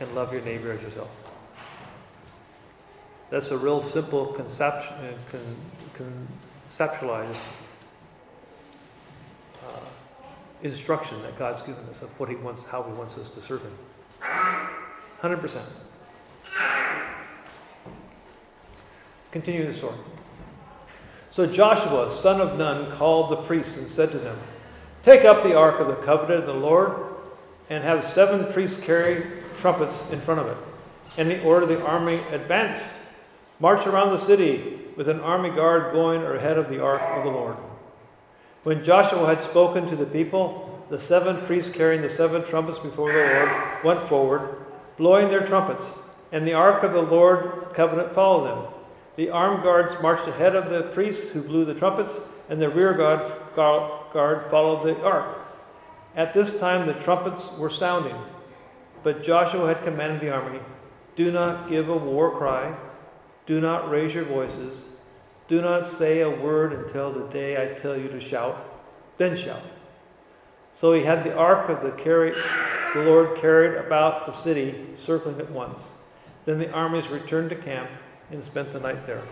and 0.00 0.14
love 0.14 0.32
your 0.32 0.40
neighbor 0.40 0.72
as 0.72 0.80
yourself. 0.80 1.10
That's 3.28 3.50
a 3.50 3.58
real 3.58 3.82
simple 3.82 4.32
conception, 4.32 4.94
uh, 4.94 5.14
con, 5.30 6.38
conceptualized 6.78 7.36
uh, 9.62 9.80
instruction 10.62 11.20
that 11.20 11.38
God's 11.38 11.60
given 11.60 11.84
us 11.90 12.00
of 12.00 12.08
what 12.18 12.30
He 12.30 12.36
wants, 12.36 12.62
how 12.62 12.82
He 12.82 12.92
wants 12.92 13.18
us 13.18 13.28
to 13.34 13.42
serve 13.42 13.60
Him. 13.60 13.76
Hundred 14.20 15.42
percent. 15.42 15.68
Continue 19.32 19.66
the 19.66 19.76
story. 19.76 19.96
So 21.32 21.46
Joshua, 21.46 22.14
son 22.20 22.40
of 22.40 22.58
Nun, 22.58 22.92
called 22.96 23.32
the 23.32 23.42
priests 23.42 23.76
and 23.78 23.88
said 23.88 24.10
to 24.12 24.18
them, 24.18 24.38
Take 25.02 25.24
up 25.24 25.42
the 25.42 25.56
ark 25.56 25.80
of 25.80 25.88
the 25.88 25.96
covenant 26.04 26.40
of 26.40 26.46
the 26.46 26.60
Lord, 26.60 26.92
and 27.70 27.82
have 27.82 28.08
seven 28.12 28.52
priests 28.52 28.78
carry 28.80 29.24
trumpets 29.60 29.94
in 30.10 30.20
front 30.20 30.40
of 30.40 30.46
it. 30.46 30.56
And 31.16 31.30
he 31.30 31.40
ordered 31.40 31.66
the 31.66 31.84
army 31.84 32.20
advance 32.30 32.80
March 33.58 33.86
around 33.86 34.10
the 34.10 34.26
city 34.26 34.80
with 34.96 35.08
an 35.08 35.20
army 35.20 35.50
guard 35.50 35.92
going 35.92 36.22
ahead 36.22 36.58
of 36.58 36.68
the 36.68 36.82
ark 36.82 37.00
of 37.00 37.24
the 37.24 37.30
Lord. 37.30 37.56
When 38.64 38.84
Joshua 38.84 39.26
had 39.26 39.42
spoken 39.44 39.86
to 39.88 39.96
the 39.96 40.06
people, 40.06 40.84
the 40.90 40.98
seven 40.98 41.46
priests 41.46 41.72
carrying 41.72 42.02
the 42.02 42.10
seven 42.10 42.44
trumpets 42.44 42.78
before 42.78 43.12
the 43.12 43.18
Lord 43.18 43.84
went 43.84 44.08
forward, 44.08 44.66
blowing 44.98 45.28
their 45.28 45.46
trumpets, 45.46 45.82
and 46.32 46.46
the 46.46 46.52
ark 46.52 46.82
of 46.82 46.92
the 46.92 47.00
Lord's 47.00 47.66
covenant 47.74 48.14
followed 48.14 48.48
them. 48.48 48.81
The 49.16 49.30
armed 49.30 49.62
guards 49.62 49.92
marched 50.00 50.28
ahead 50.28 50.56
of 50.56 50.70
the 50.70 50.90
priests 50.92 51.30
who 51.30 51.42
blew 51.42 51.64
the 51.64 51.74
trumpets, 51.74 52.12
and 52.48 52.60
the 52.60 52.70
rear 52.70 52.94
guard, 52.94 53.54
guard 53.54 54.50
followed 54.50 54.86
the 54.86 55.02
ark. 55.02 55.38
At 56.16 56.34
this 56.34 56.58
time 56.58 56.86
the 56.86 56.94
trumpets 57.04 57.58
were 57.58 57.70
sounding, 57.70 58.16
but 59.02 59.22
Joshua 59.22 59.66
had 59.66 59.84
commanded 59.84 60.20
the 60.20 60.32
army, 60.32 60.60
Do 61.16 61.30
not 61.30 61.68
give 61.68 61.88
a 61.88 61.96
war 61.96 62.36
cry 62.36 62.74
do 63.46 63.60
not 63.60 63.90
raise 63.90 64.14
your 64.14 64.24
voices. 64.24 64.72
Do 65.48 65.60
not 65.60 65.90
say 65.92 66.20
a 66.20 66.30
word 66.30 66.72
until 66.72 67.12
the 67.12 67.26
day 67.28 67.56
I 67.60 67.78
tell 67.78 67.96
you 67.96 68.08
to 68.08 68.20
shout. 68.20 68.56
Then 69.18 69.36
shout. 69.36 69.62
So 70.74 70.92
he 70.94 71.02
had 71.02 71.24
the 71.24 71.34
ark 71.34 71.68
of 71.68 71.82
the, 71.82 71.90
carry, 72.02 72.32
the 72.94 73.02
Lord 73.02 73.36
carried 73.38 73.76
about 73.84 74.26
the 74.26 74.32
city, 74.32 74.94
circling 75.04 75.40
it 75.40 75.50
once. 75.50 75.82
Then 76.46 76.58
the 76.58 76.70
armies 76.70 77.08
returned 77.08 77.50
to 77.50 77.56
camp 77.56 77.90
and 78.32 78.44
spent 78.44 78.72
the 78.72 78.80
night 78.80 79.06
there. 79.06 79.22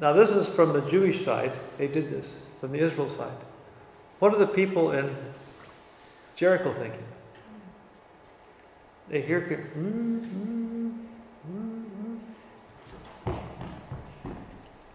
Now, 0.00 0.12
this 0.12 0.30
is 0.30 0.48
from 0.48 0.72
the 0.72 0.80
Jewish 0.82 1.24
side. 1.24 1.52
They 1.76 1.88
did 1.88 2.10
this. 2.10 2.32
From 2.60 2.72
the 2.72 2.78
Israel 2.78 3.10
side. 3.10 3.36
What 4.18 4.34
are 4.34 4.38
the 4.38 4.46
people 4.46 4.92
in 4.92 5.14
Jericho 6.36 6.74
thinking? 6.74 7.04
They 9.08 9.22
hear, 9.22 9.70
mm, 9.76 10.30
mm, 10.30 10.58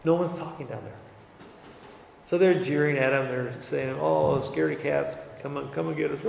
No 0.04 0.16
one's 0.16 0.38
talking 0.38 0.68
down 0.68 0.84
there. 0.84 1.48
So 2.26 2.38
they're 2.38 2.64
jeering 2.64 2.98
at 2.98 3.14
him. 3.14 3.28
They're 3.28 3.54
saying, 3.62 3.98
"Oh, 4.00 4.42
scaredy 4.42 4.82
cats, 4.82 5.16
come 5.42 5.58
on, 5.58 5.72
come 5.72 5.88
and 5.88 5.98
get 5.98 6.12
us!" 6.12 6.20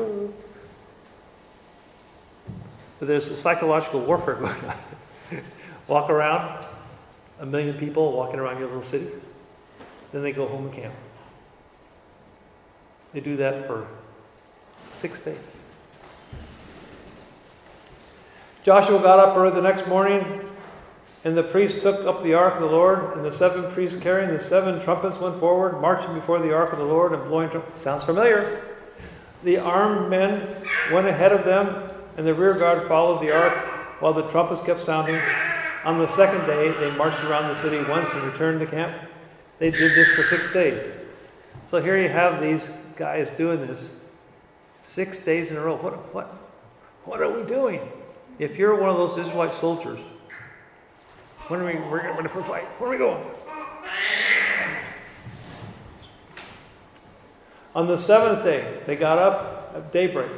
But 2.98 3.08
there's 3.08 3.28
a 3.28 3.36
psychological 3.36 4.00
warfare 4.00 4.34
going 4.34 4.52
on. 4.52 5.40
Walk 5.88 6.10
around 6.10 6.64
a 7.40 7.46
million 7.46 7.76
people 7.76 8.12
walking 8.12 8.38
around 8.38 8.58
your 8.58 8.68
little 8.68 8.82
city. 8.82 9.08
Then 10.12 10.22
they 10.22 10.32
go 10.32 10.46
home 10.46 10.66
and 10.66 10.72
camp. 10.72 10.94
They 13.12 13.20
do 13.20 13.36
that 13.36 13.66
for 13.66 13.86
six 15.00 15.20
days. 15.20 15.38
Joshua 18.64 18.98
got 19.00 19.18
up 19.18 19.36
early 19.36 19.54
the 19.54 19.60
next 19.60 19.86
morning, 19.86 20.40
and 21.24 21.36
the 21.36 21.42
priests 21.42 21.82
took 21.82 22.06
up 22.06 22.22
the 22.22 22.34
ark 22.34 22.54
of 22.54 22.60
the 22.60 22.66
Lord, 22.66 23.16
and 23.16 23.24
the 23.24 23.36
seven 23.36 23.70
priests 23.72 24.00
carrying 24.00 24.30
the 24.30 24.42
seven 24.42 24.82
trumpets 24.82 25.18
went 25.18 25.38
forward, 25.38 25.80
marching 25.80 26.14
before 26.14 26.38
the 26.38 26.54
ark 26.54 26.72
of 26.72 26.78
the 26.78 26.84
Lord 26.84 27.12
and 27.12 27.22
blowing 27.28 27.50
trumpets. 27.50 27.82
Sounds 27.82 28.04
familiar. 28.04 28.62
The 29.42 29.58
armed 29.58 30.08
men 30.08 30.64
went 30.92 31.06
ahead 31.06 31.32
of 31.32 31.44
them, 31.44 31.90
and 32.16 32.26
the 32.26 32.34
rear 32.34 32.54
guard 32.54 32.86
followed 32.88 33.22
the 33.22 33.34
ark 33.34 33.52
while 34.00 34.12
the 34.12 34.28
trumpets 34.30 34.62
kept 34.62 34.84
sounding. 34.84 35.20
On 35.84 35.98
the 35.98 36.08
second 36.16 36.46
day, 36.46 36.70
they 36.80 36.90
marched 36.96 37.22
around 37.24 37.48
the 37.48 37.60
city 37.60 37.78
once 37.90 38.08
and 38.12 38.22
returned 38.24 38.60
to 38.60 38.66
camp. 38.66 38.96
They 39.58 39.70
did 39.70 39.92
this 39.92 40.08
for 40.14 40.22
six 40.24 40.52
days. 40.52 40.82
So 41.70 41.82
here 41.82 41.98
you 41.98 42.08
have 42.08 42.40
these 42.40 42.68
guys 42.96 43.30
doing 43.32 43.66
this 43.66 43.94
six 44.82 45.18
days 45.24 45.50
in 45.50 45.56
a 45.56 45.60
row. 45.60 45.76
What, 45.76 46.14
what, 46.14 46.26
what 47.04 47.20
are 47.20 47.30
we 47.30 47.46
doing? 47.46 47.80
If 48.38 48.56
you're 48.56 48.80
one 48.80 48.90
of 48.90 48.96
those 48.96 49.18
Israelite 49.18 49.58
soldiers, 49.60 50.00
when 51.48 51.60
are 51.60 51.66
we, 51.66 51.74
we're 51.74 52.00
getting 52.00 52.16
ready 52.16 52.28
for 52.28 52.42
fight. 52.44 52.64
Where 52.78 52.88
are 52.88 52.92
we 52.92 52.98
going? 52.98 53.22
On 57.74 57.88
the 57.88 57.98
seventh 57.98 58.44
day, 58.44 58.80
they 58.86 58.96
got 58.96 59.18
up 59.18 59.72
at 59.74 59.92
daybreak 59.92 60.30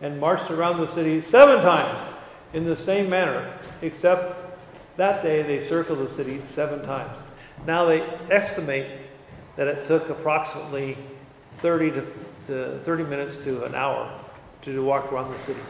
and 0.00 0.20
marched 0.20 0.50
around 0.50 0.78
the 0.78 0.86
city 0.86 1.20
seven 1.20 1.62
times 1.62 2.14
in 2.52 2.64
the 2.64 2.76
same 2.76 3.10
manner, 3.10 3.52
except 3.82 4.34
that 4.96 5.22
day 5.22 5.42
they 5.42 5.60
circled 5.60 5.98
the 5.98 6.08
city 6.08 6.40
seven 6.48 6.84
times. 6.84 7.18
Now 7.66 7.84
they 7.84 8.00
estimate 8.30 8.86
that 9.56 9.66
it 9.66 9.86
took 9.86 10.08
approximately 10.08 10.96
30 11.58 11.90
to, 11.90 12.06
to 12.46 12.78
30 12.84 13.04
minutes 13.04 13.36
to 13.38 13.64
an 13.64 13.74
hour 13.74 14.12
to 14.62 14.84
walk 14.84 15.12
around 15.12 15.32
the 15.32 15.38
city. 15.38 15.60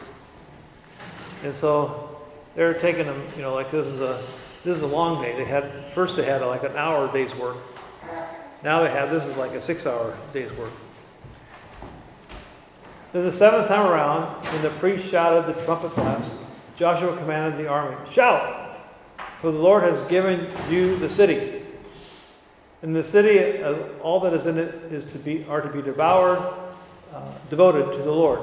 And 1.43 1.55
so 1.55 2.21
they're 2.55 2.73
taking 2.73 3.05
them, 3.05 3.21
you 3.35 3.41
know, 3.41 3.53
like 3.53 3.71
this 3.71 3.85
is 3.85 3.99
a 4.01 4.23
this 4.63 4.75
is 4.75 4.83
a 4.83 4.87
long 4.87 5.21
day. 5.21 5.37
They 5.37 5.45
had 5.45 5.71
first 5.93 6.17
they 6.17 6.25
had 6.25 6.41
like 6.41 6.63
an 6.63 6.75
hour 6.75 7.11
day's 7.11 7.33
work. 7.35 7.57
Now 8.63 8.83
they 8.83 8.89
have 8.89 9.09
this 9.09 9.25
is 9.25 9.37
like 9.37 9.51
a 9.51 9.61
six 9.61 9.85
hour 9.85 10.17
day's 10.33 10.51
work. 10.53 10.73
Then 13.11 13.25
the 13.25 13.35
seventh 13.35 13.67
time 13.67 13.87
around, 13.87 14.43
when 14.45 14.61
the 14.61 14.69
priest 14.71 15.09
shouted 15.09 15.53
the 15.53 15.59
trumpet 15.65 15.95
blast, 15.95 16.31
Joshua 16.77 17.17
commanded 17.17 17.59
the 17.59 17.67
army, 17.67 17.97
Shout! 18.11 18.77
For 19.41 19.51
the 19.51 19.57
Lord 19.57 19.83
has 19.83 20.07
given 20.09 20.53
you 20.69 20.97
the 20.97 21.09
city. 21.09 21.63
And 22.81 22.95
the 22.95 23.03
city, 23.03 23.63
uh, 23.63 23.73
all 24.01 24.19
that 24.21 24.33
is 24.33 24.45
in 24.45 24.57
it, 24.57 24.75
is 24.91 25.11
to 25.11 25.19
be 25.19 25.45
are 25.49 25.61
to 25.61 25.69
be 25.69 25.81
devoured, 25.81 26.39
uh, 27.13 27.31
devoted 27.49 27.91
to 27.97 28.03
the 28.03 28.11
Lord. 28.11 28.39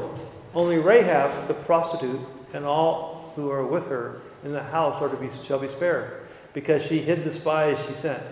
Only 0.55 0.79
Rahab, 0.79 1.49
the 1.49 1.55
prostitute, 1.55 2.21
and 2.53 2.65
all 2.65 3.33
who 3.37 3.51
are 3.51 3.67
with 3.67 3.87
her 3.87 4.21
in 4.45 4.53
the 4.53 4.63
house 4.63 5.01
are 5.01 5.09
to 5.09 5.17
be, 5.17 5.31
shall 5.47 5.59
be 5.59 5.69
spared, 5.69 6.27
because 6.55 6.83
she 6.83 7.01
hid 7.01 7.25
the 7.25 7.33
spies 7.33 7.79
she 7.87 7.95
sent. 7.95 8.23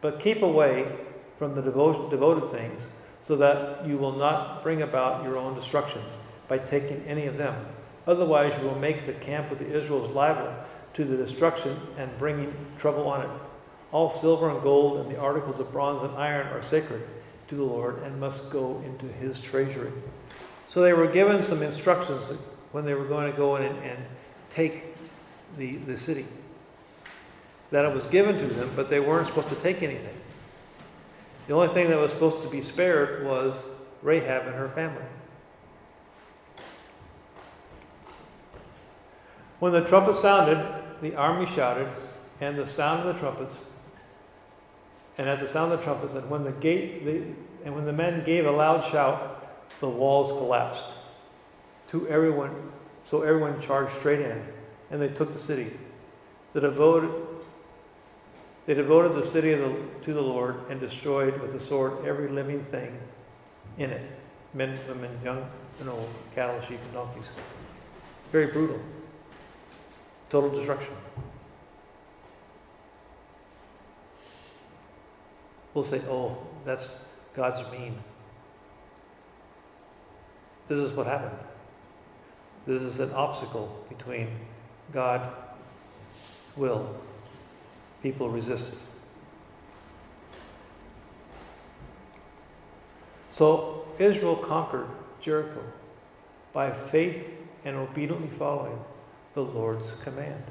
But 0.00 0.20
keep 0.20 0.42
away 0.42 0.90
from 1.38 1.54
the 1.54 1.62
devoted, 1.62 2.10
devoted 2.10 2.50
things, 2.50 2.82
so 3.24 3.36
that 3.36 3.86
you 3.86 3.96
will 3.96 4.12
not 4.12 4.62
bring 4.62 4.82
about 4.82 5.24
your 5.24 5.38
own 5.38 5.54
destruction 5.54 6.02
by 6.46 6.58
taking 6.58 7.02
any 7.08 7.26
of 7.26 7.36
them. 7.36 7.66
Otherwise, 8.06 8.52
you 8.60 8.68
will 8.68 8.78
make 8.78 9.06
the 9.06 9.14
camp 9.14 9.50
of 9.50 9.58
the 9.58 9.76
Israelites 9.76 10.14
liable 10.14 10.54
to 10.92 11.04
the 11.04 11.16
destruction 11.16 11.80
and 11.96 12.16
bringing 12.18 12.54
trouble 12.78 13.08
on 13.08 13.22
it. 13.22 13.30
All 13.92 14.10
silver 14.10 14.50
and 14.50 14.62
gold 14.62 15.00
and 15.00 15.10
the 15.10 15.18
articles 15.18 15.58
of 15.58 15.72
bronze 15.72 16.02
and 16.02 16.12
iron 16.16 16.48
are 16.48 16.62
sacred 16.62 17.02
to 17.48 17.54
the 17.54 17.62
Lord 17.62 18.02
and 18.02 18.20
must 18.20 18.50
go 18.50 18.82
into 18.84 19.06
his 19.06 19.40
treasury. 19.40 19.92
So 20.68 20.82
they 20.82 20.92
were 20.92 21.06
given 21.06 21.42
some 21.42 21.62
instructions 21.62 22.30
when 22.72 22.84
they 22.84 22.94
were 22.94 23.06
going 23.06 23.30
to 23.30 23.36
go 23.36 23.56
in 23.56 23.64
and, 23.64 23.78
and 23.78 24.04
take 24.50 24.96
the, 25.56 25.76
the 25.76 25.96
city. 25.96 26.26
That 27.70 27.84
it 27.84 27.94
was 27.94 28.04
given 28.06 28.36
to 28.38 28.54
them, 28.54 28.72
but 28.76 28.90
they 28.90 29.00
weren't 29.00 29.28
supposed 29.28 29.48
to 29.48 29.56
take 29.56 29.82
anything. 29.82 30.14
The 31.46 31.54
only 31.54 31.72
thing 31.74 31.90
that 31.90 31.98
was 31.98 32.10
supposed 32.10 32.42
to 32.42 32.48
be 32.48 32.62
spared 32.62 33.24
was 33.24 33.56
Rahab 34.02 34.46
and 34.46 34.54
her 34.54 34.68
family. 34.70 35.04
When 39.60 39.72
the 39.72 39.82
trumpet 39.82 40.16
sounded, 40.16 40.58
the 41.00 41.14
army 41.14 41.46
shouted, 41.54 41.88
and 42.40 42.58
the 42.58 42.66
sound 42.66 43.06
of 43.06 43.14
the 43.14 43.20
trumpets, 43.20 43.54
and 45.16 45.28
at 45.28 45.40
the 45.40 45.48
sound 45.48 45.72
of 45.72 45.78
the 45.78 45.84
trumpets, 45.84 46.14
and 46.14 46.28
when 46.28 46.44
the 46.44 46.52
gate, 46.52 47.04
the, 47.04 47.22
and 47.64 47.74
when 47.74 47.84
the 47.84 47.92
men 47.92 48.24
gave 48.24 48.46
a 48.46 48.50
loud 48.50 48.90
shout, 48.90 49.68
the 49.80 49.88
walls 49.88 50.32
collapsed. 50.32 50.84
To 51.88 52.08
everyone, 52.08 52.72
so 53.04 53.22
everyone 53.22 53.62
charged 53.62 53.96
straight 53.98 54.20
in 54.20 54.42
and 54.90 55.00
they 55.00 55.08
took 55.08 55.32
the 55.32 55.40
city. 55.40 55.72
The 56.52 56.60
devoted, 56.60 57.10
they 58.66 58.74
devoted 58.74 59.22
the 59.22 59.28
city 59.28 59.54
the, 59.54 59.76
to 60.04 60.14
the 60.14 60.20
Lord 60.20 60.56
and 60.70 60.80
destroyed 60.80 61.40
with 61.40 61.58
the 61.58 61.64
sword 61.66 62.04
every 62.06 62.28
living 62.28 62.64
thing 62.70 62.98
in 63.78 63.90
it 63.90 64.10
men, 64.54 64.78
women, 64.88 65.10
young 65.24 65.44
and 65.80 65.88
old, 65.88 66.08
cattle, 66.34 66.60
sheep, 66.68 66.78
and 66.80 66.92
donkeys. 66.92 67.24
Very 68.30 68.46
brutal. 68.46 68.78
Total 70.30 70.50
destruction. 70.50 70.94
We'll 75.74 75.84
say, 75.84 76.00
oh, 76.08 76.38
that's 76.64 77.06
God's 77.34 77.68
mean. 77.72 77.98
This 80.68 80.78
is 80.78 80.92
what 80.96 81.06
happened. 81.06 81.38
This 82.66 82.80
is 82.80 83.00
an 83.00 83.10
obstacle 83.12 83.84
between 83.88 84.28
God 84.92 85.32
will. 86.56 86.94
People 88.04 88.28
resisted. 88.28 88.76
So 93.32 93.86
Israel 93.98 94.36
conquered 94.36 94.88
Jericho 95.22 95.62
by 96.52 96.70
faith 96.90 97.24
and 97.64 97.74
obediently 97.76 98.28
following 98.38 98.78
the 99.32 99.40
Lord's 99.40 99.86
command. 100.02 100.44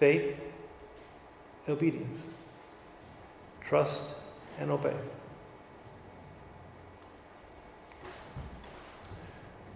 Faith, 0.00 0.34
obedience, 1.68 2.24
trust, 3.60 4.00
and 4.58 4.72
obey. 4.72 4.96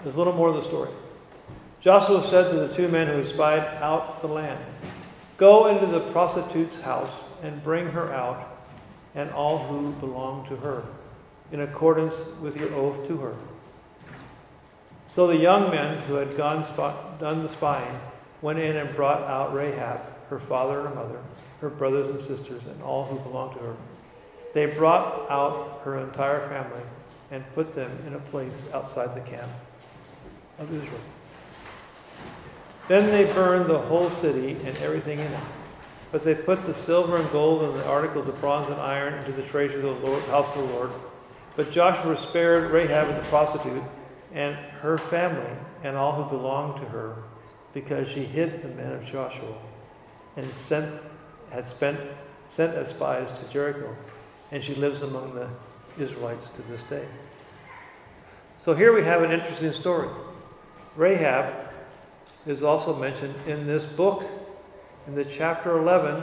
There's 0.02 0.16
a 0.16 0.18
little 0.18 0.32
more 0.32 0.48
of 0.48 0.56
the 0.56 0.64
story. 0.64 0.90
Joshua 1.80 2.26
said 2.28 2.50
to 2.50 2.56
the 2.56 2.74
two 2.74 2.88
men 2.88 3.06
who 3.06 3.18
had 3.18 3.28
spied 3.28 3.62
out 3.82 4.20
the 4.20 4.28
land, 4.28 4.64
Go 5.36 5.66
into 5.68 5.86
the 5.86 6.10
prostitute's 6.12 6.80
house 6.80 7.12
and 7.42 7.62
bring 7.62 7.86
her 7.88 8.12
out, 8.12 8.58
and 9.14 9.30
all 9.30 9.58
who 9.66 9.92
belong 10.00 10.48
to 10.48 10.56
her, 10.56 10.82
in 11.52 11.60
accordance 11.60 12.14
with 12.40 12.56
your 12.56 12.74
oath 12.74 13.06
to 13.08 13.16
her. 13.18 13.34
So 15.08 15.26
the 15.26 15.36
young 15.36 15.70
men 15.70 16.02
who 16.02 16.14
had 16.14 16.32
spot, 16.32 17.20
done 17.20 17.42
the 17.42 17.48
spying 17.48 17.98
went 18.42 18.58
in 18.58 18.76
and 18.76 18.94
brought 18.94 19.22
out 19.22 19.54
Rahab, 19.54 20.00
her 20.28 20.40
father 20.40 20.80
and 20.80 20.88
her 20.88 20.94
mother, 20.94 21.18
her 21.60 21.70
brothers 21.70 22.10
and 22.10 22.20
sisters, 22.20 22.62
and 22.66 22.82
all 22.82 23.04
who 23.04 23.18
belonged 23.20 23.54
to 23.54 23.60
her. 23.60 23.76
They 24.54 24.66
brought 24.66 25.30
out 25.30 25.80
her 25.84 25.98
entire 25.98 26.48
family 26.48 26.82
and 27.30 27.44
put 27.54 27.74
them 27.74 27.90
in 28.06 28.14
a 28.14 28.18
place 28.18 28.54
outside 28.72 29.14
the 29.14 29.28
camp 29.28 29.50
of 30.58 30.72
Israel. 30.72 31.00
Then 32.88 33.06
they 33.06 33.32
burned 33.32 33.68
the 33.68 33.78
whole 33.78 34.10
city 34.10 34.52
and 34.64 34.76
everything 34.78 35.18
in 35.18 35.32
it. 35.32 35.44
But 36.12 36.22
they 36.22 36.34
put 36.34 36.66
the 36.66 36.74
silver 36.74 37.16
and 37.16 37.30
gold 37.30 37.62
and 37.64 37.74
the 37.74 37.86
articles 37.86 38.28
of 38.28 38.40
bronze 38.40 38.70
and 38.70 38.80
iron 38.80 39.14
into 39.14 39.32
the 39.32 39.42
treasure 39.48 39.78
of 39.78 40.00
the 40.00 40.06
Lord, 40.08 40.22
house 40.24 40.54
of 40.56 40.68
the 40.68 40.74
Lord. 40.74 40.90
But 41.56 41.72
Joshua 41.72 42.16
spared 42.16 42.70
Rahab 42.70 43.08
the 43.08 43.28
prostitute 43.28 43.82
and 44.32 44.54
her 44.54 44.98
family 44.98 45.50
and 45.82 45.96
all 45.96 46.22
who 46.22 46.36
belonged 46.36 46.80
to 46.80 46.88
her, 46.88 47.16
because 47.74 48.08
she 48.08 48.24
hid 48.24 48.62
the 48.62 48.68
men 48.68 48.92
of 48.92 49.04
Joshua 49.04 49.58
and 50.36 50.48
sent, 50.66 51.00
had 51.50 51.66
spent, 51.66 52.00
sent 52.48 52.74
as 52.74 52.90
spies 52.90 53.28
to 53.40 53.52
Jericho, 53.52 53.94
and 54.52 54.62
she 54.62 54.74
lives 54.74 55.02
among 55.02 55.34
the 55.34 55.48
Israelites 55.98 56.50
to 56.50 56.62
this 56.62 56.82
day. 56.84 57.06
So 58.58 58.74
here 58.74 58.92
we 58.94 59.02
have 59.04 59.22
an 59.22 59.32
interesting 59.32 59.72
story. 59.72 60.08
Rahab 60.96 61.72
is 62.46 62.62
also 62.62 62.94
mentioned 62.94 63.34
in 63.46 63.66
this 63.66 63.84
book, 63.84 64.24
in 65.06 65.14
the 65.14 65.24
chapter 65.24 65.78
11 65.78 66.22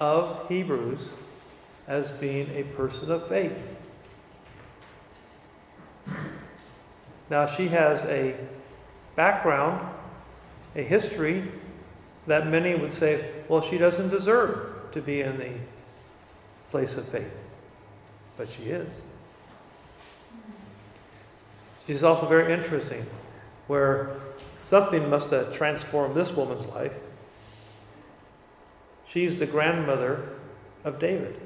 of 0.00 0.48
Hebrews, 0.48 1.00
as 1.86 2.10
being 2.12 2.50
a 2.54 2.62
person 2.76 3.10
of 3.10 3.28
faith. 3.28 3.52
Now, 7.30 7.54
she 7.54 7.68
has 7.68 8.04
a 8.04 8.34
background 9.16 9.94
a 10.76 10.82
history 10.82 11.50
that 12.26 12.46
many 12.46 12.74
would 12.74 12.92
say, 12.92 13.30
well, 13.48 13.60
she 13.68 13.78
doesn't 13.78 14.10
deserve 14.10 14.92
to 14.92 15.00
be 15.00 15.22
in 15.22 15.38
the 15.38 15.52
place 16.70 16.94
of 16.96 17.08
faith. 17.08 17.32
But 18.36 18.48
she 18.50 18.64
is. 18.64 18.92
She's 21.86 22.02
also 22.02 22.28
very 22.28 22.52
interesting, 22.52 23.06
where 23.66 24.10
something 24.68 25.08
must 25.08 25.30
have 25.30 25.54
transformed 25.54 26.14
this 26.14 26.32
woman's 26.32 26.66
life. 26.66 26.92
She's 29.08 29.38
the 29.38 29.46
grandmother 29.46 30.28
of 30.84 30.98
David. 30.98 31.40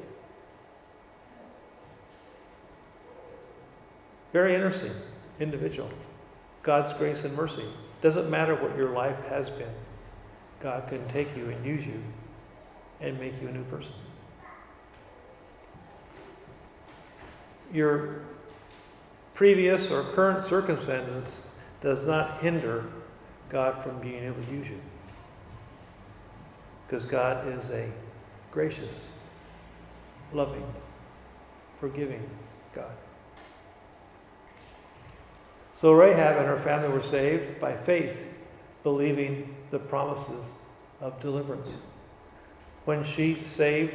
Very 4.32 4.54
interesting 4.54 4.92
individual. 5.38 5.88
God's 6.62 6.92
grace 6.94 7.22
and 7.24 7.34
mercy. 7.34 7.66
Doesn't 8.00 8.30
matter 8.30 8.54
what 8.56 8.76
your 8.76 8.90
life 8.90 9.18
has 9.28 9.48
been, 9.50 9.74
God 10.60 10.88
can 10.88 11.06
take 11.08 11.36
you 11.36 11.50
and 11.50 11.64
use 11.64 11.86
you 11.86 12.02
and 13.00 13.18
make 13.18 13.40
you 13.40 13.48
a 13.48 13.52
new 13.52 13.64
person. 13.64 13.92
Your 17.72 18.22
previous 19.34 19.90
or 19.90 20.12
current 20.14 20.48
circumstances 20.48 21.42
does 21.80 22.06
not 22.06 22.40
hinder 22.40 22.84
God 23.52 23.84
from 23.84 24.00
being 24.00 24.24
able 24.24 24.42
to 24.42 24.50
use 24.50 24.66
you. 24.66 24.80
Because 26.86 27.04
God 27.04 27.46
is 27.46 27.70
a 27.70 27.90
gracious, 28.50 28.92
loving, 30.32 30.64
forgiving 31.78 32.28
God. 32.74 32.90
So 35.78 35.92
Rahab 35.92 36.38
and 36.38 36.46
her 36.46 36.60
family 36.60 36.88
were 36.88 37.06
saved 37.06 37.60
by 37.60 37.76
faith, 37.76 38.16
believing 38.82 39.54
the 39.70 39.78
promises 39.78 40.52
of 41.00 41.20
deliverance. 41.20 41.68
When 42.84 43.04
she 43.04 43.42
saved, 43.44 43.94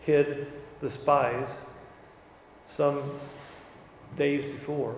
hid 0.00 0.48
the 0.80 0.90
spies 0.90 1.48
some 2.66 3.02
days 4.16 4.44
before, 4.44 4.96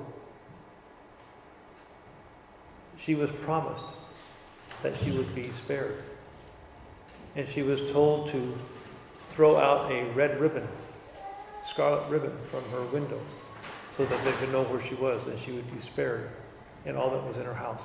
she 3.03 3.15
was 3.15 3.31
promised 3.45 3.87
that 4.83 4.95
she 5.03 5.11
would 5.11 5.35
be 5.35 5.51
spared. 5.65 6.03
And 7.37 7.49
she 7.49 7.63
was 7.63 7.81
told 7.93 8.31
to 8.33 8.57
throw 9.35 9.57
out 9.57 9.91
a 9.91 10.05
red 10.13 10.41
ribbon, 10.41 10.67
scarlet 11.65 12.09
ribbon, 12.11 12.37
from 12.51 12.65
her 12.71 12.83
window 12.87 13.21
so 13.97 14.05
that 14.05 14.25
they 14.25 14.33
could 14.33 14.53
know 14.53 14.63
where 14.65 14.83
she 14.87 14.95
was 14.95 15.27
and 15.27 15.39
she 15.41 15.53
would 15.53 15.73
be 15.75 15.81
spared 15.81 16.31
and 16.87 16.97
all 16.97 17.11
that 17.11 17.27
was 17.27 17.37
in 17.37 17.45
her 17.45 17.55
house. 17.55 17.83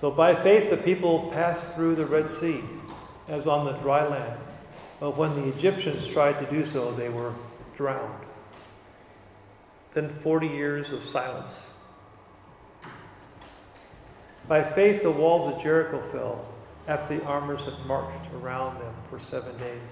So 0.00 0.10
by 0.10 0.42
faith, 0.42 0.70
the 0.70 0.76
people 0.76 1.30
passed 1.32 1.74
through 1.74 1.94
the 1.96 2.06
Red 2.06 2.30
Sea 2.30 2.60
as 3.28 3.46
on 3.46 3.64
the 3.64 3.72
dry 3.78 4.06
land. 4.06 4.38
But 5.00 5.16
when 5.16 5.34
the 5.34 5.48
Egyptians 5.56 6.06
tried 6.08 6.38
to 6.40 6.50
do 6.50 6.70
so, 6.70 6.92
they 6.92 7.08
were 7.08 7.32
drowned. 7.76 8.23
Then 9.94 10.14
40 10.22 10.48
years 10.48 10.92
of 10.92 11.04
silence. 11.04 11.70
By 14.46 14.62
faith, 14.74 15.02
the 15.02 15.10
walls 15.10 15.54
of 15.54 15.62
Jericho 15.62 16.02
fell 16.12 16.46
after 16.86 17.16
the 17.16 17.24
armors 17.24 17.62
had 17.64 17.78
marched 17.86 18.30
around 18.34 18.80
them 18.80 18.94
for 19.08 19.18
seven 19.18 19.56
days. 19.56 19.90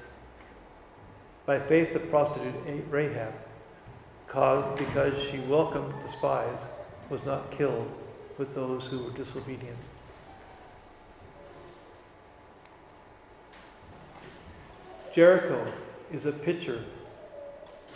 By 1.47 1.59
faith, 1.59 1.93
the 1.93 2.01
prostitute 2.01 2.55
Rahab, 2.91 3.33
caused 4.29 4.79
because 4.79 5.15
she 5.31 5.39
welcomed 5.41 5.95
the 6.03 6.09
spies, 6.09 6.61
was 7.09 7.25
not 7.25 7.51
killed 7.51 7.91
with 8.39 8.55
those 8.55 8.85
who 8.85 9.05
were 9.05 9.11
disobedient. 9.13 9.79
Jericho 15.15 15.71
is 16.13 16.27
a 16.27 16.33
picture 16.33 16.85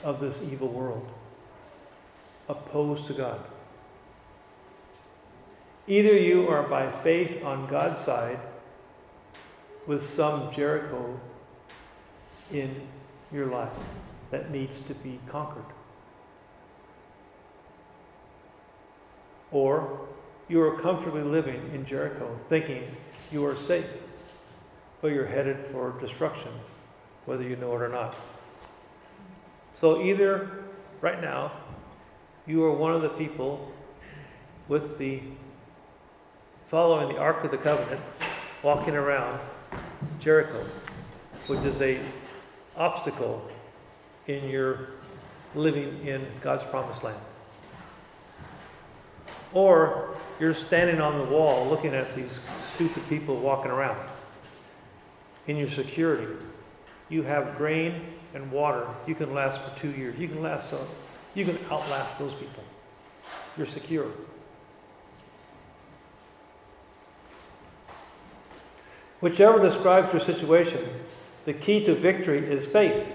of 0.04 0.20
this 0.20 0.42
evil 0.42 0.68
world, 0.68 1.08
opposed 2.48 3.06
to 3.06 3.12
God. 3.12 3.40
Either 5.88 6.16
you 6.16 6.48
are 6.48 6.64
by 6.64 6.90
faith 7.02 7.44
on 7.44 7.68
God's 7.68 8.00
side 8.00 8.40
with 9.86 10.04
some 10.04 10.52
Jericho 10.52 11.20
in 12.52 12.82
your 13.32 13.46
life 13.46 13.72
that 14.30 14.50
needs 14.50 14.80
to 14.82 14.94
be 14.94 15.20
conquered. 15.28 15.64
Or 19.52 20.08
you 20.48 20.60
are 20.62 20.80
comfortably 20.80 21.22
living 21.22 21.70
in 21.72 21.86
Jericho 21.86 22.36
thinking 22.48 22.96
you 23.30 23.44
are 23.46 23.56
safe, 23.56 23.86
but 25.00 25.12
you're 25.12 25.26
headed 25.26 25.68
for 25.70 25.96
destruction, 26.00 26.52
whether 27.26 27.42
you 27.42 27.56
know 27.56 27.74
it 27.74 27.82
or 27.82 27.88
not. 27.88 28.16
So 29.74 30.02
either 30.02 30.64
right 31.00 31.20
now 31.20 31.52
you 32.46 32.62
are 32.62 32.72
one 32.72 32.92
of 32.92 33.02
the 33.02 33.08
people 33.08 33.72
with 34.68 34.98
the 34.98 35.20
following 36.68 37.08
the 37.14 37.18
Ark 37.18 37.44
of 37.44 37.50
the 37.50 37.58
Covenant, 37.58 38.00
walking 38.62 38.94
around 38.94 39.40
Jericho, 40.20 40.64
which 41.48 41.60
is 41.60 41.80
a 41.82 42.00
obstacle 42.76 43.48
in 44.26 44.48
your 44.48 44.88
living 45.54 46.06
in 46.06 46.24
God's 46.40 46.62
promised 46.64 47.02
land. 47.02 47.20
Or 49.52 50.16
you're 50.38 50.54
standing 50.54 51.00
on 51.00 51.18
the 51.18 51.32
wall 51.32 51.66
looking 51.66 51.94
at 51.94 52.14
these 52.14 52.40
stupid 52.74 53.08
people 53.08 53.36
walking 53.36 53.70
around. 53.70 53.98
In 55.46 55.56
your 55.56 55.70
security, 55.70 56.34
you 57.08 57.22
have 57.22 57.56
grain 57.56 58.02
and 58.34 58.50
water. 58.50 58.86
You 59.06 59.14
can 59.14 59.32
last 59.32 59.60
for 59.62 59.78
two 59.80 59.90
years. 59.90 60.18
You 60.18 60.28
can 60.28 60.42
last. 60.42 60.74
You 61.36 61.44
can 61.44 61.58
outlast 61.70 62.18
those 62.18 62.32
people. 62.34 62.64
You're 63.58 63.66
secure. 63.66 64.06
Whichever 69.20 69.60
describes 69.60 70.12
your 70.14 70.22
situation, 70.22 70.88
the 71.44 71.52
key 71.52 71.84
to 71.84 71.94
victory 71.94 72.38
is 72.50 72.66
faith. 72.68 73.06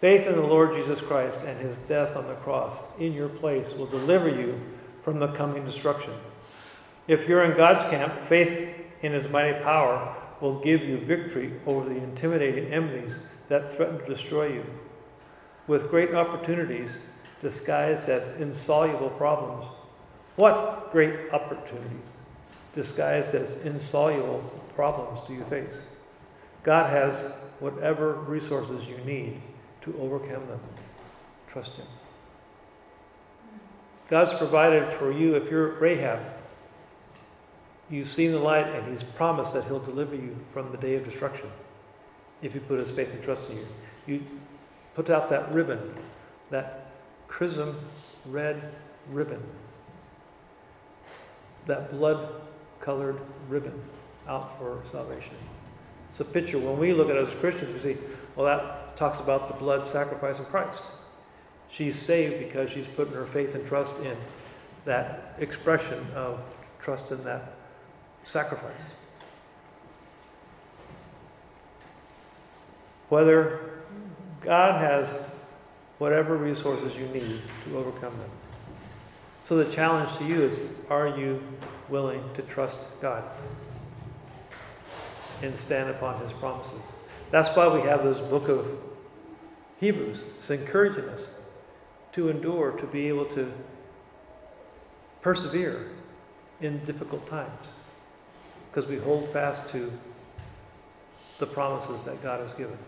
Faith 0.00 0.26
in 0.26 0.34
the 0.34 0.42
Lord 0.42 0.74
Jesus 0.74 1.00
Christ 1.02 1.38
and 1.46 1.60
his 1.60 1.76
death 1.88 2.16
on 2.16 2.26
the 2.26 2.34
cross 2.34 2.76
in 2.98 3.12
your 3.12 3.28
place 3.28 3.72
will 3.74 3.86
deliver 3.86 4.28
you 4.28 4.60
from 5.04 5.20
the 5.20 5.28
coming 5.28 5.64
destruction. 5.64 6.14
If 7.06 7.28
you're 7.28 7.44
in 7.44 7.56
God's 7.56 7.88
camp, 7.90 8.28
faith 8.28 8.70
in 9.02 9.12
his 9.12 9.28
mighty 9.28 9.62
power 9.62 10.16
will 10.40 10.60
give 10.60 10.82
you 10.82 10.98
victory 11.06 11.60
over 11.64 11.88
the 11.88 11.96
intimidating 11.96 12.72
enemies 12.72 13.14
that 13.48 13.76
threaten 13.76 14.00
to 14.00 14.14
destroy 14.14 14.54
you. 14.54 14.64
With 15.66 15.90
great 15.90 16.14
opportunities 16.14 16.98
disguised 17.40 18.08
as 18.08 18.40
insoluble 18.40 19.10
problems. 19.10 19.66
What 20.36 20.90
great 20.92 21.32
opportunities 21.32 22.06
disguised 22.74 23.34
as 23.34 23.64
insoluble 23.64 24.40
problems 24.74 25.20
do 25.26 25.34
you 25.34 25.44
face? 25.44 25.74
God 26.62 26.90
has 26.90 27.32
whatever 27.60 28.14
resources 28.14 28.86
you 28.86 28.98
need 29.04 29.40
to 29.82 29.96
overcome 30.00 30.46
them. 30.48 30.60
Trust 31.52 31.72
Him. 31.72 31.86
God's 34.08 34.34
provided 34.34 34.98
for 34.98 35.12
you 35.12 35.36
if 35.36 35.50
you're 35.50 35.78
Rahab. 35.78 36.20
You've 37.90 38.12
seen 38.12 38.32
the 38.32 38.38
light, 38.38 38.66
and 38.66 38.90
He's 38.90 39.02
promised 39.02 39.52
that 39.52 39.64
He'll 39.64 39.84
deliver 39.84 40.14
you 40.14 40.36
from 40.52 40.72
the 40.72 40.78
day 40.78 40.94
of 40.94 41.04
destruction 41.04 41.48
if 42.42 42.54
you 42.54 42.60
put 42.60 42.78
His 42.78 42.90
faith 42.90 43.10
and 43.10 43.22
trust 43.22 43.48
in 43.50 43.58
you. 43.58 43.66
You 44.06 44.22
put 44.94 45.10
out 45.10 45.28
that 45.30 45.52
ribbon, 45.52 45.94
that 46.50 46.90
chrism 47.28 47.76
red 48.26 48.72
ribbon, 49.10 49.42
that 51.66 51.90
blood 51.90 52.28
colored 52.80 53.18
ribbon 53.48 53.82
out 54.28 54.58
for 54.58 54.82
salvation. 54.90 55.34
It's 56.10 56.20
a 56.20 56.24
picture. 56.24 56.58
When 56.58 56.78
we 56.78 56.92
look 56.92 57.10
at 57.10 57.16
it 57.16 57.26
as 57.26 57.40
Christians, 57.40 57.74
we 57.74 57.94
see, 57.94 58.00
well, 58.36 58.46
that 58.46 58.96
talks 58.96 59.18
about 59.18 59.48
the 59.48 59.54
blood 59.54 59.86
sacrifice 59.86 60.38
of 60.38 60.46
Christ. 60.46 60.82
She's 61.70 62.00
saved 62.00 62.38
because 62.38 62.70
she's 62.70 62.86
putting 62.94 63.14
her 63.14 63.26
faith 63.26 63.54
and 63.54 63.66
trust 63.66 63.96
in 63.98 64.16
that 64.84 65.34
expression 65.38 66.06
of 66.14 66.40
trust 66.80 67.10
in 67.10 67.24
that 67.24 67.54
sacrifice. 68.24 68.82
Whether 73.08 73.73
God 74.44 74.80
has 74.80 75.08
whatever 75.98 76.36
resources 76.36 76.94
you 76.96 77.06
need 77.08 77.40
to 77.64 77.78
overcome 77.78 78.16
them. 78.18 78.30
So 79.44 79.56
the 79.56 79.72
challenge 79.72 80.16
to 80.18 80.24
you 80.24 80.42
is 80.42 80.58
are 80.90 81.08
you 81.08 81.42
willing 81.88 82.22
to 82.34 82.42
trust 82.42 82.78
God? 83.00 83.24
and 85.42 85.58
stand 85.58 85.90
upon 85.90 86.20
his 86.20 86.32
promises. 86.34 86.82
That's 87.30 87.54
why 87.56 87.68
we 87.68 87.86
have 87.88 88.04
this 88.04 88.18
book 88.18 88.48
of 88.48 88.66
Hebrews. 89.80 90.20
It's 90.38 90.50
encouraging 90.50 91.04
us 91.04 91.26
to 92.12 92.28
endure, 92.28 92.72
to 92.72 92.86
be 92.86 93.08
able 93.08 93.26
to 93.34 93.52
persevere 95.20 95.90
in 96.60 96.84
difficult 96.84 97.26
times 97.26 97.68
because 98.70 98.88
we 98.88 98.98
hold 98.98 99.32
fast 99.32 99.68
to 99.70 99.92
the 101.38 101.46
promises 101.46 102.04
that 102.04 102.22
God 102.22 102.40
has 102.40 102.54
given. 102.54 102.78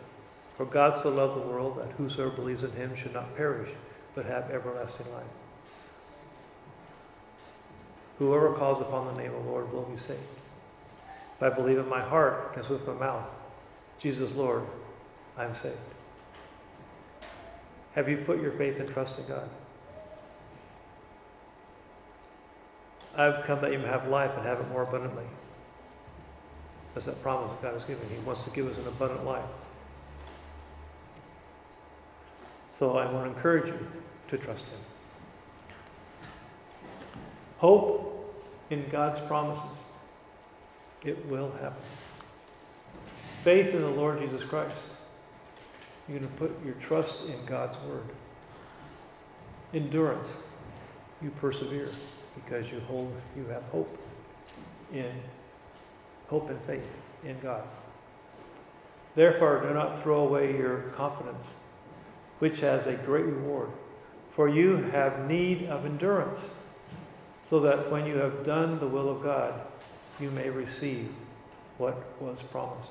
For 0.57 0.65
God 0.65 1.01
so 1.03 1.11
loved 1.11 1.37
the 1.37 1.47
world 1.47 1.79
that 1.79 1.93
whosoever 1.93 2.31
believes 2.31 2.65
in 2.65 2.73
him 2.73 2.97
should 2.97 3.13
not 3.13 3.37
perish, 3.37 3.71
but 4.15 4.25
have 4.25 4.51
everlasting 4.51 5.13
life. 5.13 5.25
Whoever 8.19 8.55
calls 8.55 8.81
upon 8.81 9.15
the 9.15 9.23
name 9.23 9.35
of 9.35 9.45
the 9.45 9.51
Lord 9.51 9.71
will 9.73 9.83
be 9.83 9.99
saved. 9.99 10.21
If 11.37 11.43
I 11.43 11.51
believe 11.51 11.79
in 11.79 11.89
my 11.89 12.01
heart, 12.01 12.55
confess 12.55 12.71
with 12.71 12.87
my 12.87 12.95
mouth, 12.95 13.27
Jesus 14.01 14.33
Lord, 14.33 14.63
I 15.37 15.45
am 15.45 15.55
saved. 15.55 15.77
Have 17.95 18.09
you 18.09 18.19
put 18.19 18.41
your 18.41 18.53
faith 18.53 18.79
and 18.79 18.89
trust 18.89 19.19
in 19.19 19.27
God? 19.27 19.49
I've 23.17 23.45
come 23.45 23.61
that 23.63 23.73
you 23.73 23.79
may 23.79 23.87
have 23.87 24.09
life 24.09 24.31
and 24.37 24.47
have 24.47 24.61
it 24.61 24.69
more 24.69 24.83
abundantly. 24.83 25.25
That's 26.95 27.07
that 27.07 27.23
promise 27.23 27.51
that 27.53 27.63
God 27.63 27.75
has 27.75 27.85
given. 27.85 28.09
He 28.09 28.19
wants 28.19 28.45
to 28.45 28.51
give 28.51 28.67
us 28.67 28.79
an 28.79 28.87
abundant 28.87 29.25
life. 29.25 29.45
So 32.79 32.97
I 32.99 33.11
want 33.11 33.31
to 33.31 33.37
encourage 33.37 33.67
you 33.67 33.79
to 34.29 34.39
trust 34.39 34.65
Him. 34.65 34.81
Hope 37.59 38.35
in 38.71 38.89
God's 38.91 39.21
promises. 39.27 39.79
It 41.05 41.27
will 41.27 41.51
happen. 41.53 41.83
Faith 43.45 43.75
in 43.75 43.81
the 43.81 43.89
Lord 43.89 44.21
Jesus 44.21 44.43
Christ. 44.49 44.77
You're 46.09 46.19
going 46.19 46.31
to 46.31 46.37
put 46.37 46.53
your 46.65 46.75
trust 46.75 47.25
in 47.27 47.47
God's 47.47 47.77
Word. 47.89 48.11
Endurance. 49.73 50.29
You 51.23 51.31
persevere 51.41 51.91
because 52.35 52.71
you 52.71 52.81
hold, 52.81 53.13
you 53.37 53.47
have 53.47 53.63
hope 53.65 53.99
in 54.93 55.11
hope 56.29 56.51
and 56.51 56.59
faith 56.67 56.87
in 57.25 57.39
God. 57.41 57.63
Therefore, 59.15 59.63
do 59.67 59.73
not 59.73 60.03
throw 60.03 60.27
away 60.27 60.57
your 60.57 60.93
confidence, 60.97 61.47
which 62.39 62.61
has 62.61 62.87
a 62.87 62.95
great 62.95 63.25
reward. 63.25 63.71
For 64.35 64.49
you 64.49 64.77
have 64.77 65.29
need 65.29 65.67
of 65.69 65.87
endurance, 65.87 66.39
so 67.45 67.61
that 67.61 67.91
when 67.91 68.07
you 68.07 68.17
have 68.17 68.45
done 68.45 68.79
the 68.79 68.89
will 68.89 69.09
of 69.09 69.23
God, 69.23 69.55
you 70.21 70.31
may 70.31 70.51
receive 70.51 71.11
what 71.79 72.21
was 72.21 72.43
promised. 72.51 72.91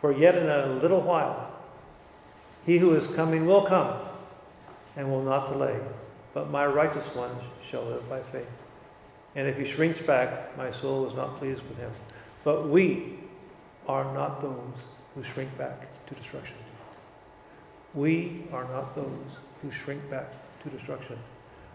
For 0.00 0.12
yet 0.12 0.36
in 0.36 0.48
a 0.48 0.66
little 0.82 1.00
while, 1.00 1.52
he 2.66 2.78
who 2.78 2.94
is 2.94 3.06
coming 3.14 3.46
will 3.46 3.66
come 3.66 4.00
and 4.96 5.10
will 5.10 5.22
not 5.22 5.52
delay, 5.52 5.78
but 6.34 6.50
my 6.50 6.66
righteous 6.66 7.06
one 7.14 7.36
shall 7.68 7.84
live 7.84 8.08
by 8.08 8.20
faith. 8.32 8.46
And 9.34 9.48
if 9.48 9.56
he 9.56 9.64
shrinks 9.64 10.00
back, 10.00 10.56
my 10.56 10.70
soul 10.70 11.08
is 11.08 11.14
not 11.14 11.38
pleased 11.38 11.62
with 11.62 11.78
him. 11.78 11.90
But 12.44 12.68
we 12.68 13.18
are 13.86 14.12
not 14.12 14.42
those 14.42 14.74
who 15.14 15.22
shrink 15.22 15.56
back 15.56 15.88
to 16.06 16.14
destruction. 16.14 16.56
We 17.94 18.44
are 18.52 18.64
not 18.64 18.94
those 18.94 19.36
who 19.60 19.70
shrink 19.70 20.08
back 20.10 20.32
to 20.62 20.70
destruction, 20.70 21.18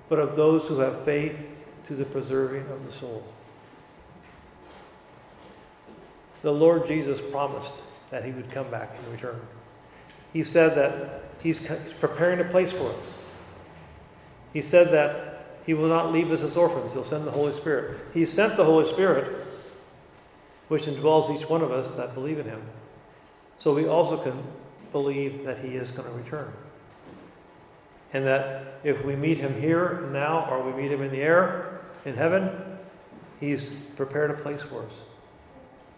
but 0.09 0.19
of 0.19 0.35
those 0.35 0.65
who 0.65 0.79
have 0.79 1.05
faith 1.05 1.35
to 1.87 1.95
the 1.95 2.05
preserving 2.05 2.67
of 2.71 2.85
the 2.85 2.91
soul. 2.91 3.23
The 6.41 6.51
Lord 6.51 6.87
Jesus 6.87 7.19
promised 7.31 7.81
that 8.09 8.23
he 8.23 8.31
would 8.31 8.51
come 8.51 8.69
back 8.69 8.95
and 8.97 9.11
return. 9.11 9.39
He 10.33 10.43
said 10.43 10.75
that 10.75 11.23
he's 11.41 11.61
preparing 11.99 12.39
a 12.39 12.45
place 12.45 12.71
for 12.71 12.89
us. 12.89 13.03
He 14.53 14.61
said 14.61 14.91
that 14.91 15.59
he 15.65 15.73
will 15.73 15.89
not 15.89 16.11
leave 16.11 16.31
us 16.31 16.41
as 16.41 16.55
orphans. 16.55 16.93
He'll 16.93 17.03
send 17.03 17.25
the 17.25 17.31
Holy 17.31 17.53
Spirit. 17.53 17.99
He 18.13 18.25
sent 18.25 18.55
the 18.55 18.63
Holy 18.63 18.87
Spirit, 18.87 19.45
which 20.67 20.83
indwells 20.83 21.35
each 21.35 21.49
one 21.49 21.61
of 21.61 21.71
us 21.71 21.91
that 21.95 22.13
believe 22.13 22.39
in 22.39 22.45
him. 22.45 22.61
So 23.57 23.73
we 23.73 23.87
also 23.87 24.23
can 24.23 24.43
believe 24.91 25.45
that 25.45 25.59
he 25.59 25.75
is 25.75 25.91
going 25.91 26.07
to 26.07 26.13
return. 26.15 26.51
And 28.13 28.25
that 28.25 28.79
if 28.83 29.03
we 29.03 29.15
meet 29.15 29.37
him 29.37 29.59
here 29.59 30.09
now 30.11 30.47
or 30.49 30.63
we 30.63 30.81
meet 30.81 30.91
him 30.91 31.01
in 31.01 31.11
the 31.11 31.21
air, 31.21 31.81
in 32.05 32.15
heaven, 32.15 32.49
he's 33.39 33.69
prepared 33.95 34.31
a 34.31 34.35
place 34.35 34.61
for 34.61 34.83
us. 34.83 34.93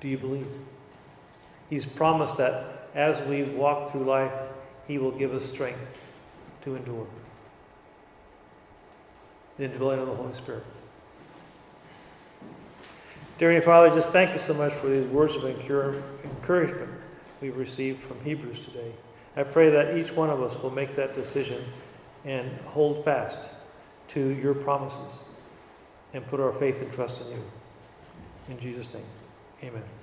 Do 0.01 0.07
you 0.07 0.17
believe? 0.17 0.47
He's 1.69 1.85
promised 1.85 2.37
that 2.37 2.89
as 2.95 3.25
we 3.27 3.43
walk 3.43 3.91
through 3.91 4.05
life, 4.05 4.33
he 4.87 4.97
will 4.97 5.11
give 5.11 5.33
us 5.33 5.45
strength 5.45 5.79
to 6.63 6.75
endure 6.75 7.07
the 9.57 9.65
indwelling 9.65 9.99
of 9.99 10.07
the 10.07 10.15
Holy 10.15 10.33
Spirit. 10.33 10.63
Dear 13.37 13.61
Father, 13.61 13.93
just 13.95 14.09
thank 14.09 14.33
you 14.33 14.39
so 14.45 14.53
much 14.53 14.73
for 14.75 14.87
these 14.87 15.07
words 15.07 15.35
of 15.35 15.45
encouragement 15.45 16.98
we've 17.41 17.57
received 17.57 18.03
from 18.03 18.19
Hebrews 18.23 18.59
today. 18.65 18.93
I 19.35 19.43
pray 19.43 19.69
that 19.69 19.97
each 19.97 20.11
one 20.11 20.29
of 20.29 20.41
us 20.41 20.61
will 20.61 20.71
make 20.71 20.95
that 20.95 21.15
decision 21.15 21.63
and 22.25 22.51
hold 22.67 23.05
fast 23.05 23.37
to 24.09 24.29
your 24.29 24.53
promises 24.53 25.19
and 26.13 26.25
put 26.27 26.39
our 26.39 26.53
faith 26.59 26.75
and 26.81 26.91
trust 26.93 27.21
in 27.21 27.27
you. 27.27 27.43
In 28.49 28.59
Jesus' 28.59 28.93
name, 28.93 29.05
amen. 29.63 29.98